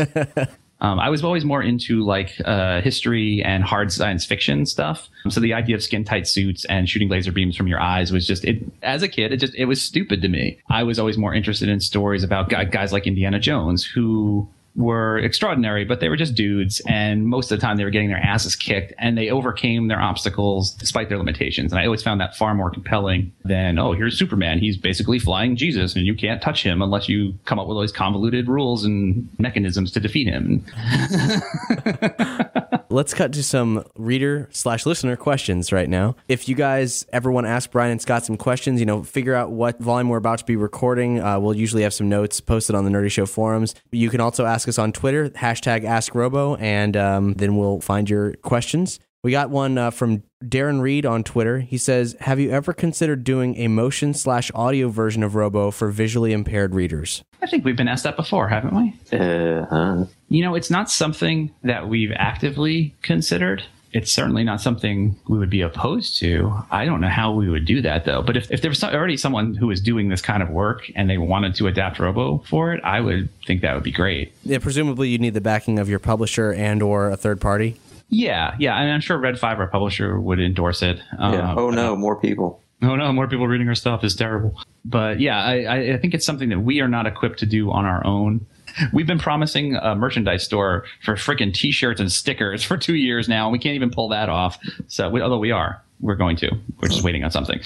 [0.81, 5.09] um, I was always more into like uh, history and hard science fiction stuff.
[5.29, 8.27] So the idea of skin tight suits and shooting laser beams from your eyes was
[8.27, 8.63] just it.
[8.83, 10.59] As a kid, it just it was stupid to me.
[10.69, 15.85] I was always more interested in stories about guys like Indiana Jones who were extraordinary,
[15.85, 16.81] but they were just dudes.
[16.87, 20.01] And most of the time they were getting their asses kicked and they overcame their
[20.01, 21.71] obstacles despite their limitations.
[21.71, 24.59] And I always found that far more compelling than, oh, here's Superman.
[24.59, 27.81] He's basically flying Jesus and you can't touch him unless you come up with all
[27.81, 30.65] these convoluted rules and mechanisms to defeat him.
[32.95, 36.15] Let's cut to some reader slash listener questions right now.
[36.29, 39.35] If you guys ever want to ask Brian and Scott some questions, you know, figure
[39.35, 41.19] out what volume we're about to be recording.
[41.19, 43.75] Uh, we'll usually have some notes posted on the Nerdy Show forums.
[43.91, 48.35] You can also ask us on Twitter, hashtag AskRobo, and um, then we'll find your
[48.35, 49.01] questions.
[49.25, 51.61] We got one uh, from Darren Reed on Twitter.
[51.61, 55.89] He says, "Have you ever considered doing a motion slash audio version of Robo for
[55.89, 58.93] visually impaired readers?" I think we've been asked that before, haven't we?
[59.17, 60.05] Uh-huh.
[60.29, 63.63] You know, it's not something that we've actively considered.
[63.93, 66.53] It's certainly not something we would be opposed to.
[66.69, 68.21] I don't know how we would do that though.
[68.21, 71.09] But if, if there was already someone who was doing this kind of work and
[71.09, 74.33] they wanted to adapt Robo for it, I would think that would be great.
[74.43, 77.79] Yeah, presumably you'd need the backing of your publisher and or a third party.
[78.09, 80.99] Yeah, yeah, and I'm sure Red Five, our publisher, would endorse it.
[81.19, 81.51] Yeah.
[81.51, 82.61] Um, oh no, more people.
[82.81, 84.61] Oh no, more people reading our stuff is terrible.
[84.83, 87.85] But yeah, I, I think it's something that we are not equipped to do on
[87.85, 88.45] our own.
[88.91, 93.45] We've been promising a merchandise store for freaking t-shirts and stickers for two years now,
[93.45, 94.59] and we can't even pull that off.
[94.87, 96.51] So, we, although we are, we're going to.
[96.81, 97.59] We're just waiting on something.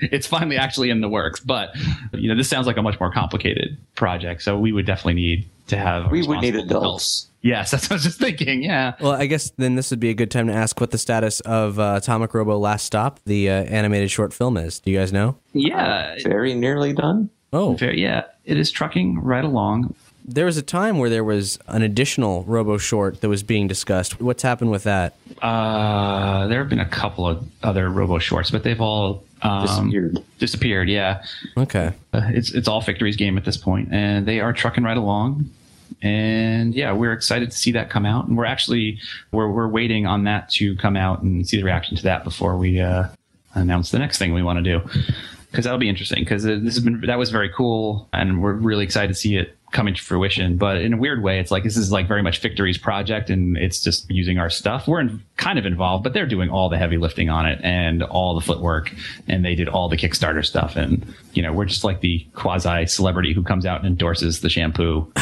[0.00, 1.70] it's finally actually in the works, but
[2.12, 4.42] you know, this sounds like a much more complicated project.
[4.42, 6.10] So we would definitely need to have.
[6.10, 7.27] We would need adults.
[7.42, 7.44] Adults.
[7.44, 8.62] Yes, that's what I was just thinking.
[8.62, 8.94] Yeah.
[9.00, 11.40] Well, I guess then this would be a good time to ask what the status
[11.40, 14.80] of uh, Atomic Robo Last Stop, the uh, animated short film, is.
[14.80, 15.36] Do you guys know?
[15.52, 16.16] Yeah.
[16.16, 17.30] Uh, very nearly done.
[17.52, 17.74] Oh.
[17.74, 18.24] Very, yeah.
[18.44, 19.94] It is trucking right along.
[20.24, 24.20] There was a time where there was an additional Robo short that was being discussed.
[24.20, 25.14] What's happened with that?
[25.40, 30.18] Uh, there have been a couple of other Robo shorts, but they've all um, disappeared.
[30.38, 31.22] Disappeared, yeah.
[31.56, 31.94] Okay.
[32.12, 35.48] Uh, it's it's all Victory's game at this point, and they are trucking right along
[36.02, 38.28] and yeah, we're excited to see that come out.
[38.28, 38.98] And we're actually
[39.32, 42.56] we're we're waiting on that to come out and see the reaction to that before
[42.56, 43.08] we uh,
[43.54, 44.80] announce the next thing we want to do.
[45.50, 46.22] Because that'll be interesting.
[46.22, 49.57] Because this has been that was very cool, and we're really excited to see it
[49.72, 50.56] coming to fruition.
[50.56, 53.56] But in a weird way, it's like this is like very much Victory's project, and
[53.56, 54.88] it's just using our stuff.
[54.88, 58.02] We're in, kind of involved, but they're doing all the heavy lifting on it and
[58.02, 58.92] all the footwork,
[59.26, 60.76] and they did all the Kickstarter stuff.
[60.76, 64.48] And you know, we're just like the quasi celebrity who comes out and endorses the
[64.48, 65.12] shampoo,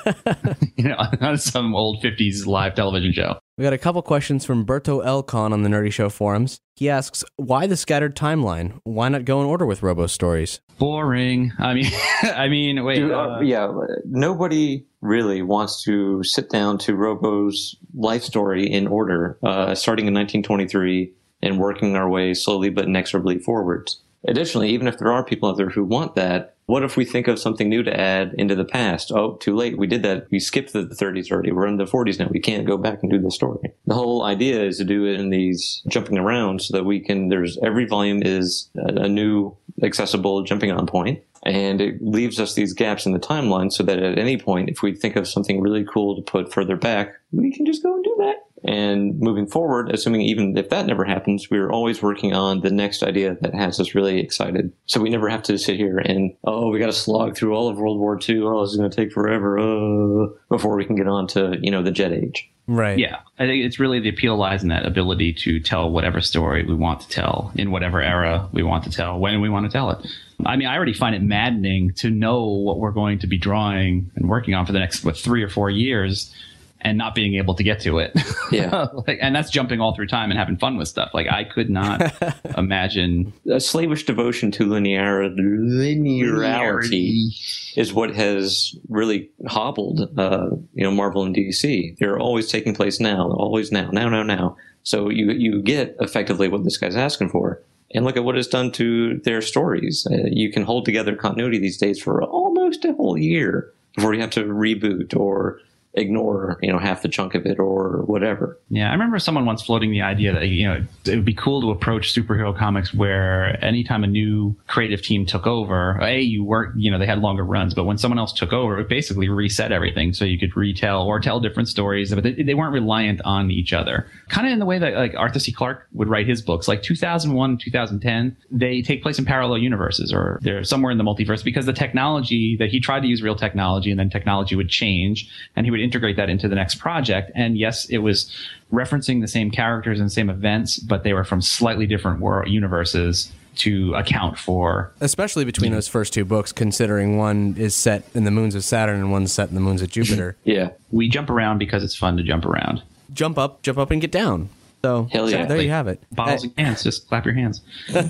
[0.76, 3.38] you know, on some old '50s live television show.
[3.58, 6.60] We got a couple questions from Berto Elcon on the Nerdy Show forums.
[6.74, 8.80] He asks, "Why the scattered timeline?
[8.84, 11.54] Why not go in order with Robo stories?" Boring.
[11.58, 11.86] I mean,
[12.22, 12.96] I mean, wait.
[12.96, 13.72] Dude, uh, uh, yeah,
[14.04, 20.12] nobody really wants to sit down to Robo's life story in order, uh, starting in
[20.12, 24.02] 1923 and working our way slowly but inexorably forwards.
[24.28, 27.28] Additionally, even if there are people out there who want that, what if we think
[27.28, 29.12] of something new to add into the past?
[29.12, 29.78] Oh, too late.
[29.78, 30.26] We did that.
[30.30, 31.52] We skipped the 30s already.
[31.52, 32.28] We're in the 40s now.
[32.28, 33.72] We can't go back and do the story.
[33.86, 37.28] The whole idea is to do it in these jumping around so that we can,
[37.28, 42.54] there's every volume is a, a new accessible jumping on point, And it leaves us
[42.54, 45.60] these gaps in the timeline so that at any point, if we think of something
[45.60, 48.36] really cool to put further back, we can just go and do that.
[48.66, 53.02] And moving forward, assuming even if that never happens, we're always working on the next
[53.02, 54.72] idea that has us really excited.
[54.86, 57.68] So we never have to sit here and, oh, we got to slog through all
[57.68, 58.42] of World War II.
[58.42, 61.70] Oh, this is going to take forever uh, before we can get on to, you
[61.70, 62.50] know, the jet age.
[62.68, 62.98] Right.
[62.98, 66.64] Yeah, I think it's really the appeal lies in that ability to tell whatever story
[66.64, 69.72] we want to tell in whatever era we want to tell when we want to
[69.72, 70.04] tell it.
[70.44, 74.10] I mean, I already find it maddening to know what we're going to be drawing
[74.16, 76.34] and working on for the next what three or four years,
[76.80, 78.12] and not being able to get to it.
[78.52, 78.86] Yeah.
[79.08, 81.10] like, and that's jumping all through time and having fun with stuff.
[81.12, 82.14] Like I could not
[82.56, 83.32] imagine.
[83.50, 87.36] A slavish devotion to linear, linearity
[87.76, 91.98] is what has really hobbled, uh, you know, Marvel and DC.
[91.98, 94.56] They're always taking place now, always now, now, now, now.
[94.84, 97.60] So you you get effectively what this guy's asking for,
[97.92, 100.06] and look at what it's done to their stories.
[100.08, 104.20] Uh, you can hold together continuity these days for almost a whole year before you
[104.20, 105.58] have to reboot or
[105.96, 108.58] ignore you know half the chunk of it or whatever.
[108.68, 111.60] Yeah, I remember someone once floating the idea that you know it would be cool
[111.62, 116.72] to approach superhero comics where anytime a new creative team took over, a you work
[116.76, 119.72] you know they had longer runs, but when someone else took over, it basically reset
[119.72, 123.50] everything so you could retell or tell different stories, but they, they weren't reliant on
[123.50, 124.06] each other.
[124.28, 125.52] Kind of in the way that like Arthur C.
[125.52, 130.38] Clarke would write his books, like 2001, 2010, they take place in parallel universes or
[130.42, 133.90] they're somewhere in the multiverse because the technology that he tried to use real technology
[133.90, 137.30] and then technology would change and he would integrate that into the next project.
[137.34, 138.30] And yes, it was
[138.72, 143.32] referencing the same characters and same events, but they were from slightly different world universes
[143.56, 144.92] to account for.
[145.00, 148.96] Especially between those first two books, considering one is set in the moons of Saturn
[148.96, 150.36] and one's set in the moons of Jupiter.
[150.44, 152.82] Yeah, We jump around because it's fun to jump around.
[153.14, 154.50] jump up, jump up, and get down.
[154.82, 155.46] So yeah.
[155.46, 156.02] there you have it.
[156.12, 157.62] Bottles and cans, just clap your hands.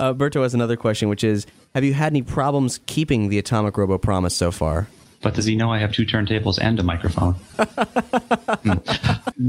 [0.00, 3.76] Uh, Berto has another question, which is: Have you had any problems keeping the Atomic
[3.76, 4.88] Robo promise so far?
[5.22, 7.34] But does he know I have two turntables and a microphone?
[7.34, 8.72] Hmm.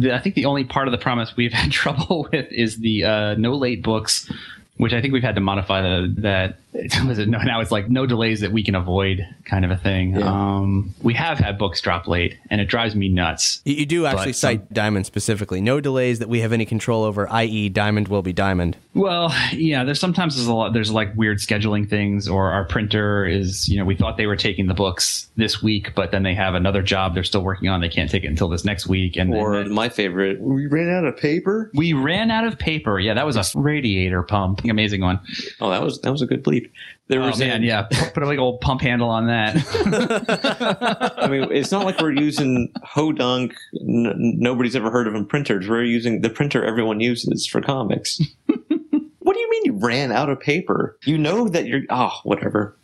[0.10, 3.36] I think the only part of the promise we've had trouble with is the uh,
[3.36, 4.32] no late books,
[4.78, 6.58] which I think we've had to modify the, that.
[7.06, 9.78] Was it, no, now it's like no delays that we can avoid kind of a
[9.78, 10.16] thing.
[10.16, 10.26] Yeah.
[10.32, 13.62] Um, we have had books drop late, and it drives me nuts.
[13.66, 15.60] You, you do actually But some- cite Diamond specifically.
[15.62, 18.78] No delays that we have any control over, i.e., Diamond will be Diamond.
[18.94, 23.26] Well, yeah, there's sometimes there's a lot there's like weird scheduling things or our printer
[23.26, 26.34] is, you know, we thought they were taking the books this week, but then they
[26.36, 27.80] have another job they're still working on.
[27.80, 30.90] They can't take it until this next week and or then my favorite, we ran
[30.90, 31.72] out of paper.
[31.74, 33.00] we ran out of paper.
[33.00, 34.66] Yeah, that was a radiator pump.
[34.66, 35.22] Amazing one.
[35.62, 36.61] Oh, that was that was a good bleep.
[37.08, 37.82] There Oh was a- yeah.
[38.14, 39.56] Put a big old pump handle on that.
[41.18, 43.54] I mean, it's not like we're using Hodunk.
[43.80, 45.68] N- nobody's ever heard of them printers.
[45.68, 48.22] We're using the printer everyone uses for comics.
[48.46, 50.98] what do you mean you ran out of paper?
[51.06, 51.82] You know that you're.
[51.90, 52.76] Oh, whatever.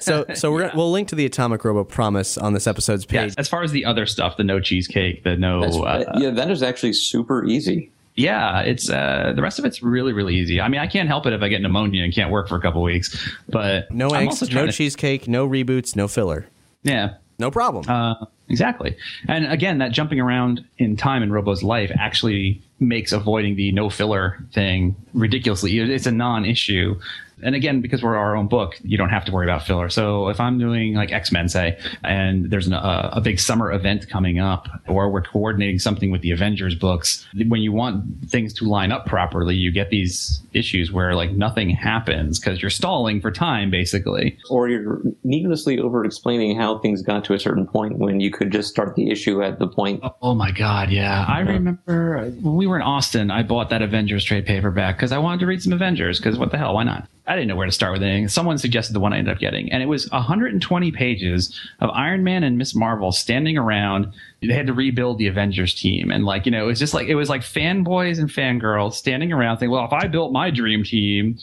[0.00, 3.30] So, so we're, we'll link to the Atomic Robo promise on this episode's page.
[3.30, 3.34] yes.
[3.36, 6.62] As far as the other stuff, the no cheesecake, the no uh, yeah, that is
[6.62, 7.90] actually super easy.
[8.16, 10.60] Yeah, it's uh, the rest of it's really really easy.
[10.60, 12.60] I mean, I can't help it if I get pneumonia and can't work for a
[12.60, 13.16] couple weeks,
[13.48, 16.46] but No eggs, no to- cheesecake, no reboots, no filler.
[16.84, 17.84] Yeah, No problem.
[17.88, 18.96] uh, exactly.
[19.26, 23.88] And again, that jumping around in time in Robo's life actually makes avoiding the no
[23.90, 25.76] filler thing ridiculously.
[25.78, 27.00] It's a non-issue.
[27.42, 29.88] And again, because we're our own book, you don't have to worry about filler.
[29.88, 33.72] So if I'm doing like X Men, say, and there's an, uh, a big summer
[33.72, 38.52] event coming up, or we're coordinating something with the Avengers books, when you want things
[38.54, 43.20] to line up properly, you get these issues where like nothing happens because you're stalling
[43.20, 44.38] for time, basically.
[44.50, 48.52] Or you're needlessly over explaining how things got to a certain point when you could
[48.52, 50.02] just start the issue at the point.
[50.22, 51.24] Oh my God, yeah.
[51.26, 55.18] I remember when we were in Austin, I bought that Avengers trade paperback because I
[55.18, 57.08] wanted to read some Avengers because what the hell, why not?
[57.26, 58.28] I didn't know where to start with anything.
[58.28, 62.22] Someone suggested the one I ended up getting, and it was 120 pages of Iron
[62.22, 64.12] Man and Miss Marvel standing around.
[64.42, 67.08] They had to rebuild the Avengers team, and like you know, it was just like
[67.08, 70.84] it was like fanboys and fangirls standing around saying, "Well, if I built my dream
[70.84, 71.38] team."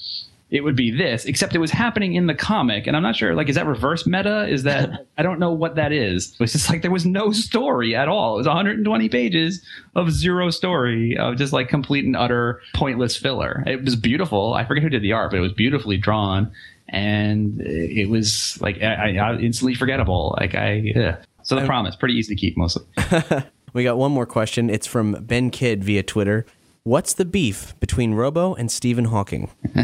[0.51, 2.85] It would be this, except it was happening in the comic.
[2.85, 4.47] And I'm not sure, like, is that reverse meta?
[4.49, 6.35] Is that, I don't know what that is.
[6.39, 8.35] It's just like there was no story at all.
[8.35, 13.63] It was 120 pages of zero story, of just like complete and utter pointless filler.
[13.65, 14.53] It was beautiful.
[14.53, 16.51] I forget who did the art, but it was beautifully drawn.
[16.89, 20.35] And it was like I, I instantly forgettable.
[20.37, 21.25] Like I, ugh.
[21.43, 22.83] so the promise pretty easy to keep mostly.
[23.73, 24.69] We got one more question.
[24.69, 26.45] It's from Ben Kidd via Twitter.
[26.83, 29.51] What's the beef between Robo and Stephen Hawking?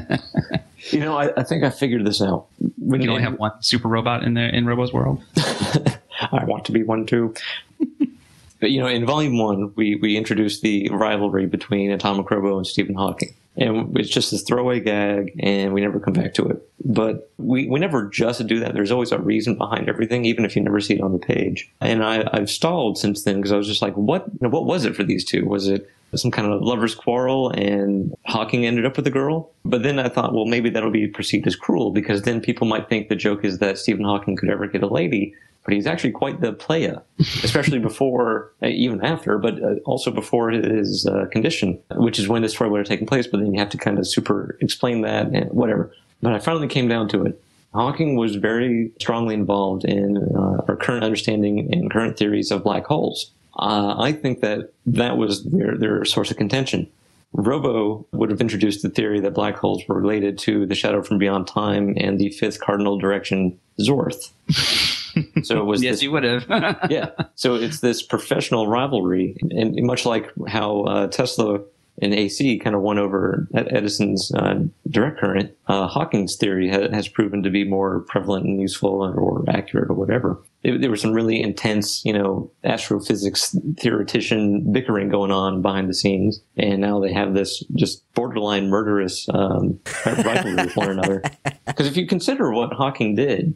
[0.91, 2.47] You know, I, I think I figured this out.
[2.77, 5.21] When You only have one super robot in there in Robo's world.
[5.37, 7.33] I want to be one too.
[8.59, 12.67] but you know, in volume one, we we introduced the rivalry between Atomic Robo and
[12.67, 16.69] Stephen Hawking, and it's just this throwaway gag, and we never come back to it.
[16.85, 18.73] But we we never just do that.
[18.73, 21.69] There's always a reason behind everything, even if you never see it on the page.
[21.81, 24.95] And I I've stalled since then because I was just like, what what was it
[24.95, 25.45] for these two?
[25.45, 29.51] Was it some kind of lovers quarrel and Hawking ended up with a girl.
[29.65, 32.87] But then I thought, well, maybe that'll be perceived as cruel because then people might
[32.87, 35.35] think the joke is that Stephen Hawking could ever get a lady.
[35.67, 40.49] But he's actually quite the playa, especially before, uh, even after, but uh, also before
[40.49, 43.27] his uh, condition, which is when this story would have taken place.
[43.27, 45.91] But then you have to kind of super explain that and whatever.
[46.21, 47.43] But I finally came down to it.
[47.73, 52.85] Hawking was very strongly involved in uh, our current understanding and current theories of black
[52.85, 53.29] holes.
[53.57, 56.87] Uh, I think that that was their, their source of contention.
[57.33, 61.17] Robo would have introduced the theory that black holes were related to the shadow from
[61.17, 64.31] beyond time and the fifth cardinal direction, Zorth.
[65.43, 66.45] So it was yes, this- you would have.
[66.89, 67.09] yeah.
[67.35, 71.59] So it's this professional rivalry, and much like how uh, Tesla
[71.99, 76.91] and AC kind of won over Ed- Edison's uh, direct current, uh, Hawking's theory ha-
[76.93, 80.39] has proven to be more prevalent and useful or, accurate or whatever.
[80.61, 85.95] There, there was some really intense, you know, astrophysics theoretician bickering going on behind the
[85.95, 91.23] scenes, and now they have this just borderline murderous um, rivalry with one another.
[91.65, 93.53] Because if you consider what Hawking did,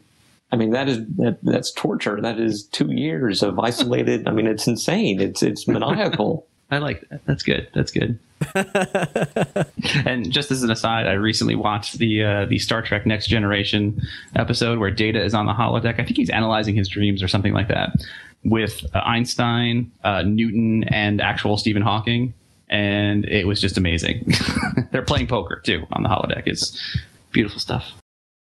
[0.52, 2.20] I mean, that is that, that's torture.
[2.20, 4.28] That is two years of isolated.
[4.28, 5.20] I mean, it's insane.
[5.20, 6.46] It's it's maniacal.
[6.70, 7.24] I like that.
[7.26, 7.68] That's good.
[7.74, 8.18] That's good.
[10.06, 14.00] and just as an aside, I recently watched the uh, the Star Trek Next Generation
[14.36, 16.00] episode where Data is on the holodeck.
[16.00, 18.04] I think he's analyzing his dreams or something like that
[18.44, 22.34] with uh, Einstein, uh, Newton, and actual Stephen Hawking,
[22.68, 24.32] and it was just amazing.
[24.92, 26.44] They're playing poker too on the holodeck.
[26.46, 26.78] It's
[27.32, 27.92] beautiful stuff.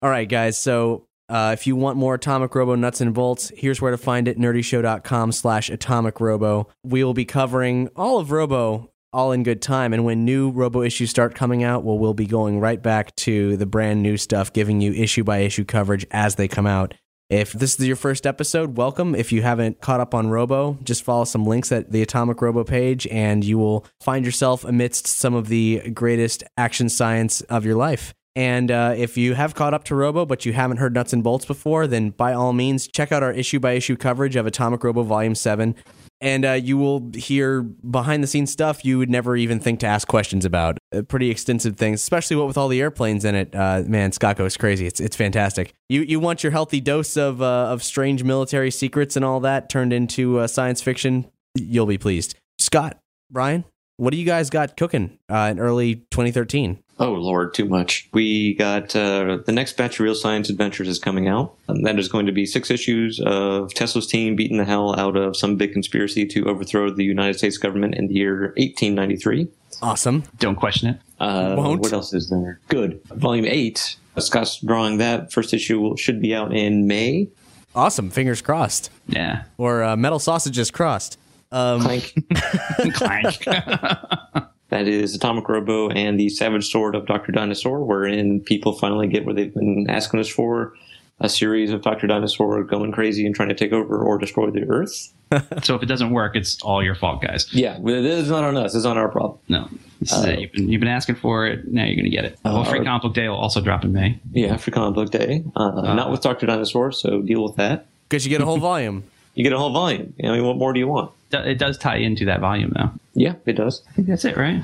[0.02, 0.58] All right, guys.
[0.58, 4.28] So uh, if you want more Atomic Robo nuts and bolts, here's where to find
[4.28, 6.68] it nerdyshow.com slash atomic robo.
[6.84, 9.94] We will be covering all of Robo all in good time.
[9.94, 13.56] And when new Robo issues start coming out, well, we'll be going right back to
[13.58, 16.96] the brand new stuff, giving you issue by issue coverage as they come out.
[17.30, 19.16] If this is your first episode, welcome.
[19.16, 22.64] If you haven't caught up on Robo, just follow some links at the Atomic Robo
[22.64, 27.76] page and you will find yourself amidst some of the greatest action science of your
[27.76, 28.14] life.
[28.36, 31.24] And uh, if you have caught up to Robo, but you haven't heard Nuts and
[31.24, 34.84] Bolts before, then by all means, check out our issue by issue coverage of Atomic
[34.84, 35.76] Robo Volume 7.
[36.20, 39.88] And uh, you will hear behind the scenes stuff you would never even think to
[39.88, 40.78] ask questions about.
[40.96, 43.54] Uh, pretty extensive things, especially what with all the airplanes in it.
[43.54, 44.88] Uh, man, Scott goes crazy.
[44.88, 45.74] It's it's fantastic.
[45.90, 49.68] You you want your healthy dose of uh, of strange military secrets and all that
[49.70, 51.30] turned into uh, science fiction?
[51.56, 52.36] You'll be pleased.
[52.58, 53.66] Scott, Brian,
[53.98, 56.83] what do you guys got cooking in early 2013?
[57.00, 58.08] Oh Lord, too much.
[58.14, 61.56] We got uh, the next batch of Real Science Adventures is coming out.
[61.68, 65.18] And that is going to be six issues of Tesla's team beating the hell out
[65.18, 69.48] of some big conspiracy to overthrow the United States government in the year 1893.
[69.82, 70.24] Awesome.
[70.38, 71.00] Don't question it.
[71.20, 71.82] Uh, Won't.
[71.82, 72.60] What else is there?
[72.68, 73.02] Good.
[73.06, 73.98] Volume eight.
[74.20, 75.32] Scott's drawing that.
[75.32, 77.28] First issue will, should be out in May.
[77.76, 78.12] Awesome.
[78.12, 78.92] Fingers crossed.
[79.08, 79.44] Yeah.
[79.58, 81.18] Or uh, metal sausages crossed.
[81.52, 82.14] Um, Clank.
[82.94, 83.46] Clank.
[84.74, 87.32] that is Atomic Robo and the Savage Sword of Dr.
[87.32, 90.74] Dinosaur, wherein people finally get what they've been asking us for
[91.20, 92.08] a series of Dr.
[92.08, 95.14] Dinosaur going crazy and trying to take over or destroy the Earth.
[95.64, 97.54] so if it doesn't work, it's all your fault, guys.
[97.54, 98.74] Yeah, well, it is not on us.
[98.74, 99.38] It's on our problem.
[99.48, 99.70] No,
[100.00, 100.38] this is it.
[100.38, 101.72] Uh, you've been, you've been asking for it.
[101.72, 102.40] Now you're going to get it.
[102.44, 104.20] well, uh, Free Comic Book Day will also drop in May.
[104.32, 105.44] Yeah, Free Comic Book Day.
[105.56, 106.48] Uh, uh, not with Dr.
[106.48, 107.86] Dinosaur, so deal with that.
[108.10, 109.04] because you get a whole volume.
[109.34, 110.14] You get a whole volume.
[110.24, 111.12] I mean, what more do you want?
[111.32, 112.92] It does tie into that volume, though.
[113.16, 113.82] Yeah, it does.
[113.90, 114.64] I think that's it, right?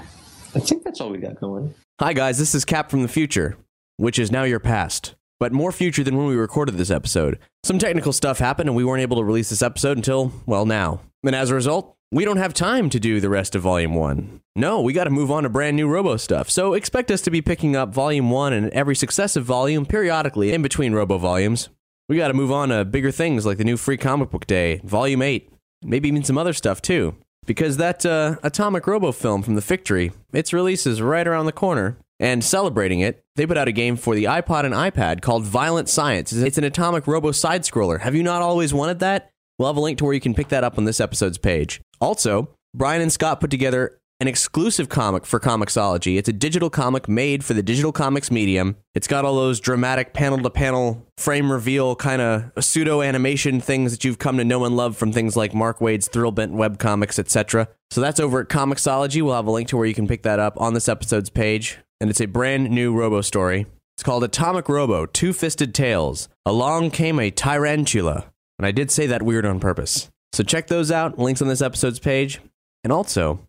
[0.55, 1.73] I think that's all we got going.
[1.99, 2.37] Hi, guys.
[2.37, 3.57] This is Cap from the future,
[3.97, 7.39] which is now your past, but more future than when we recorded this episode.
[7.63, 11.01] Some technical stuff happened, and we weren't able to release this episode until, well, now.
[11.23, 14.41] And as a result, we don't have time to do the rest of Volume 1.
[14.55, 16.49] No, we got to move on to brand new Robo stuff.
[16.49, 20.61] So expect us to be picking up Volume 1 and every successive volume periodically in
[20.61, 21.69] between Robo volumes.
[22.09, 24.81] We got to move on to bigger things like the new Free Comic Book Day,
[24.83, 25.53] Volume 8,
[25.83, 27.15] maybe even some other stuff too.
[27.45, 31.51] Because that uh, Atomic Robo film from the Victory, its release is right around the
[31.51, 31.97] corner.
[32.19, 35.87] And celebrating it, they put out a game for the iPod and iPad called Violent
[35.87, 36.33] Science.
[36.33, 38.01] It's an atomic robo side scroller.
[38.01, 39.29] Have you not always wanted that?
[39.59, 41.79] We'll have a link to where you can pick that up on this episode's page.
[42.01, 46.17] Also, Brian and Scott put together an exclusive comic for Comixology.
[46.17, 48.75] It's a digital comic made for the digital comics medium.
[48.93, 53.91] It's got all those dramatic panel to panel frame reveal kind of pseudo animation things
[53.91, 57.69] that you've come to know and love from things like Mark Waid's Thrillbent webcomics, etc.
[57.91, 59.21] So that's over at Comixology.
[59.21, 61.79] We'll have a link to where you can pick that up on this episode's page.
[62.01, 63.67] And it's a brand new Robo story.
[63.95, 66.27] It's called Atomic Robo Two Fisted Tales.
[66.45, 68.25] Along came a Tyrantula.
[68.57, 70.09] And I did say that weird on purpose.
[70.33, 71.17] So check those out.
[71.17, 72.41] Links on this episode's page.
[72.83, 73.47] And also,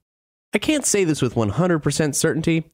[0.55, 2.64] I can't say this with 100% certainty,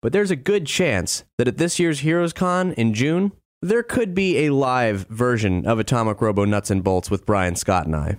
[0.00, 4.14] but there's a good chance that at this year's Heroes Con in June, there could
[4.14, 8.16] be a live version of Atomic Robo Nuts and Bolts with Brian Scott and I.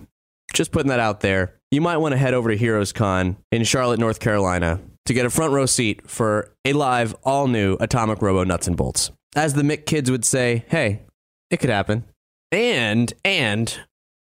[0.52, 1.54] Just putting that out there.
[1.70, 5.24] You might want to head over to Heroes Con in Charlotte, North Carolina to get
[5.24, 9.10] a front row seat for a live, all new Atomic Robo Nuts and Bolts.
[9.34, 11.02] As the Mick kids would say, hey,
[11.50, 12.04] it could happen.
[12.52, 13.78] And, and,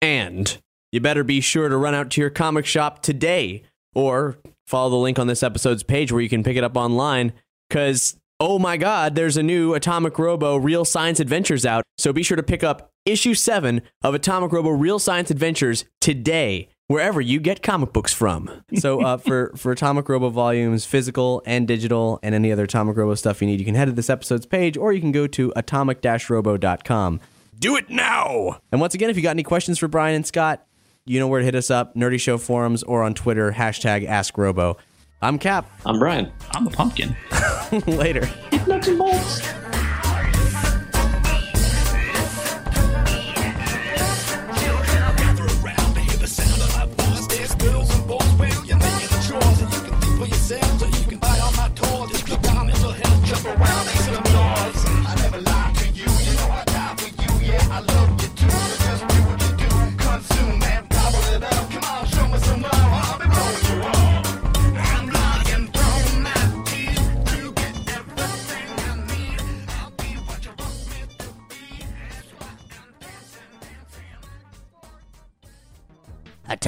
[0.01, 0.59] and,
[0.93, 3.65] you better be sure to run out to your comic shop today
[3.95, 4.39] or
[4.71, 7.33] follow the link on this episode's page where you can pick it up online
[7.69, 11.83] because oh my god there's a new atomic robo real science adventures out.
[11.99, 16.69] So be sure to pick up issue 7 of atomic robo real science adventures today
[16.87, 18.63] wherever you get comic books from.
[18.77, 23.17] So uh, for for atomic robo volumes physical and digital and any other atomic robo
[23.17, 25.53] stuff you need you can head to this episode's page or you can go to
[25.57, 27.21] atomic-robo.com
[27.59, 28.61] do it now!
[28.73, 30.65] And once again if you got any questions for brian and scott
[31.07, 34.77] you know where to hit us up Nerdy Show forums or on Twitter, hashtag AskRobo.
[35.23, 35.71] I'm Cap.
[35.85, 36.33] I'm Brian.
[36.53, 37.17] I'm the pumpkin.
[37.87, 38.29] Later.
[38.67, 39.43] Nuts and bolts.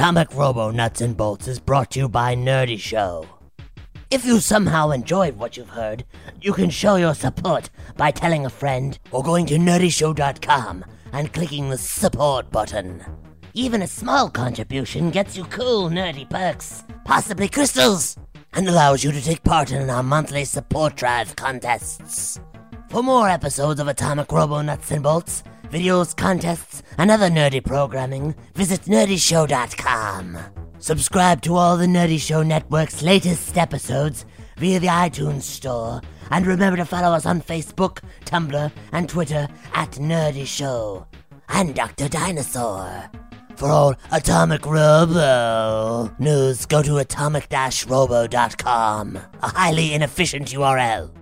[0.03, 3.24] Atomic Robo Nuts and Bolts is brought to you by Nerdy Show.
[4.11, 6.05] If you somehow enjoyed what you've heard,
[6.40, 11.70] you can show your support by telling a friend or going to nerdyshow.com and clicking
[11.70, 13.05] the support button.
[13.55, 18.16] Even a small contribution gets you cool nerdy perks, possibly crystals,
[18.55, 22.40] and allows you to take part in our monthly support drive contests.
[22.88, 28.34] For more episodes of Atomic Robo Nuts and Bolts, videos, contests, and other nerdy programming,
[28.54, 30.38] visit nerdyshow.com.
[30.78, 34.26] Subscribe to all the Nerdy Show Network's latest episodes
[34.58, 39.92] via the iTunes Store, and remember to follow us on Facebook, Tumblr, and Twitter at
[39.92, 41.06] Nerdy Show
[41.48, 42.08] and Dr.
[42.08, 43.10] Dinosaur.
[43.56, 51.21] For all Atomic Robo news, go to atomic-robo.com, a highly inefficient URL.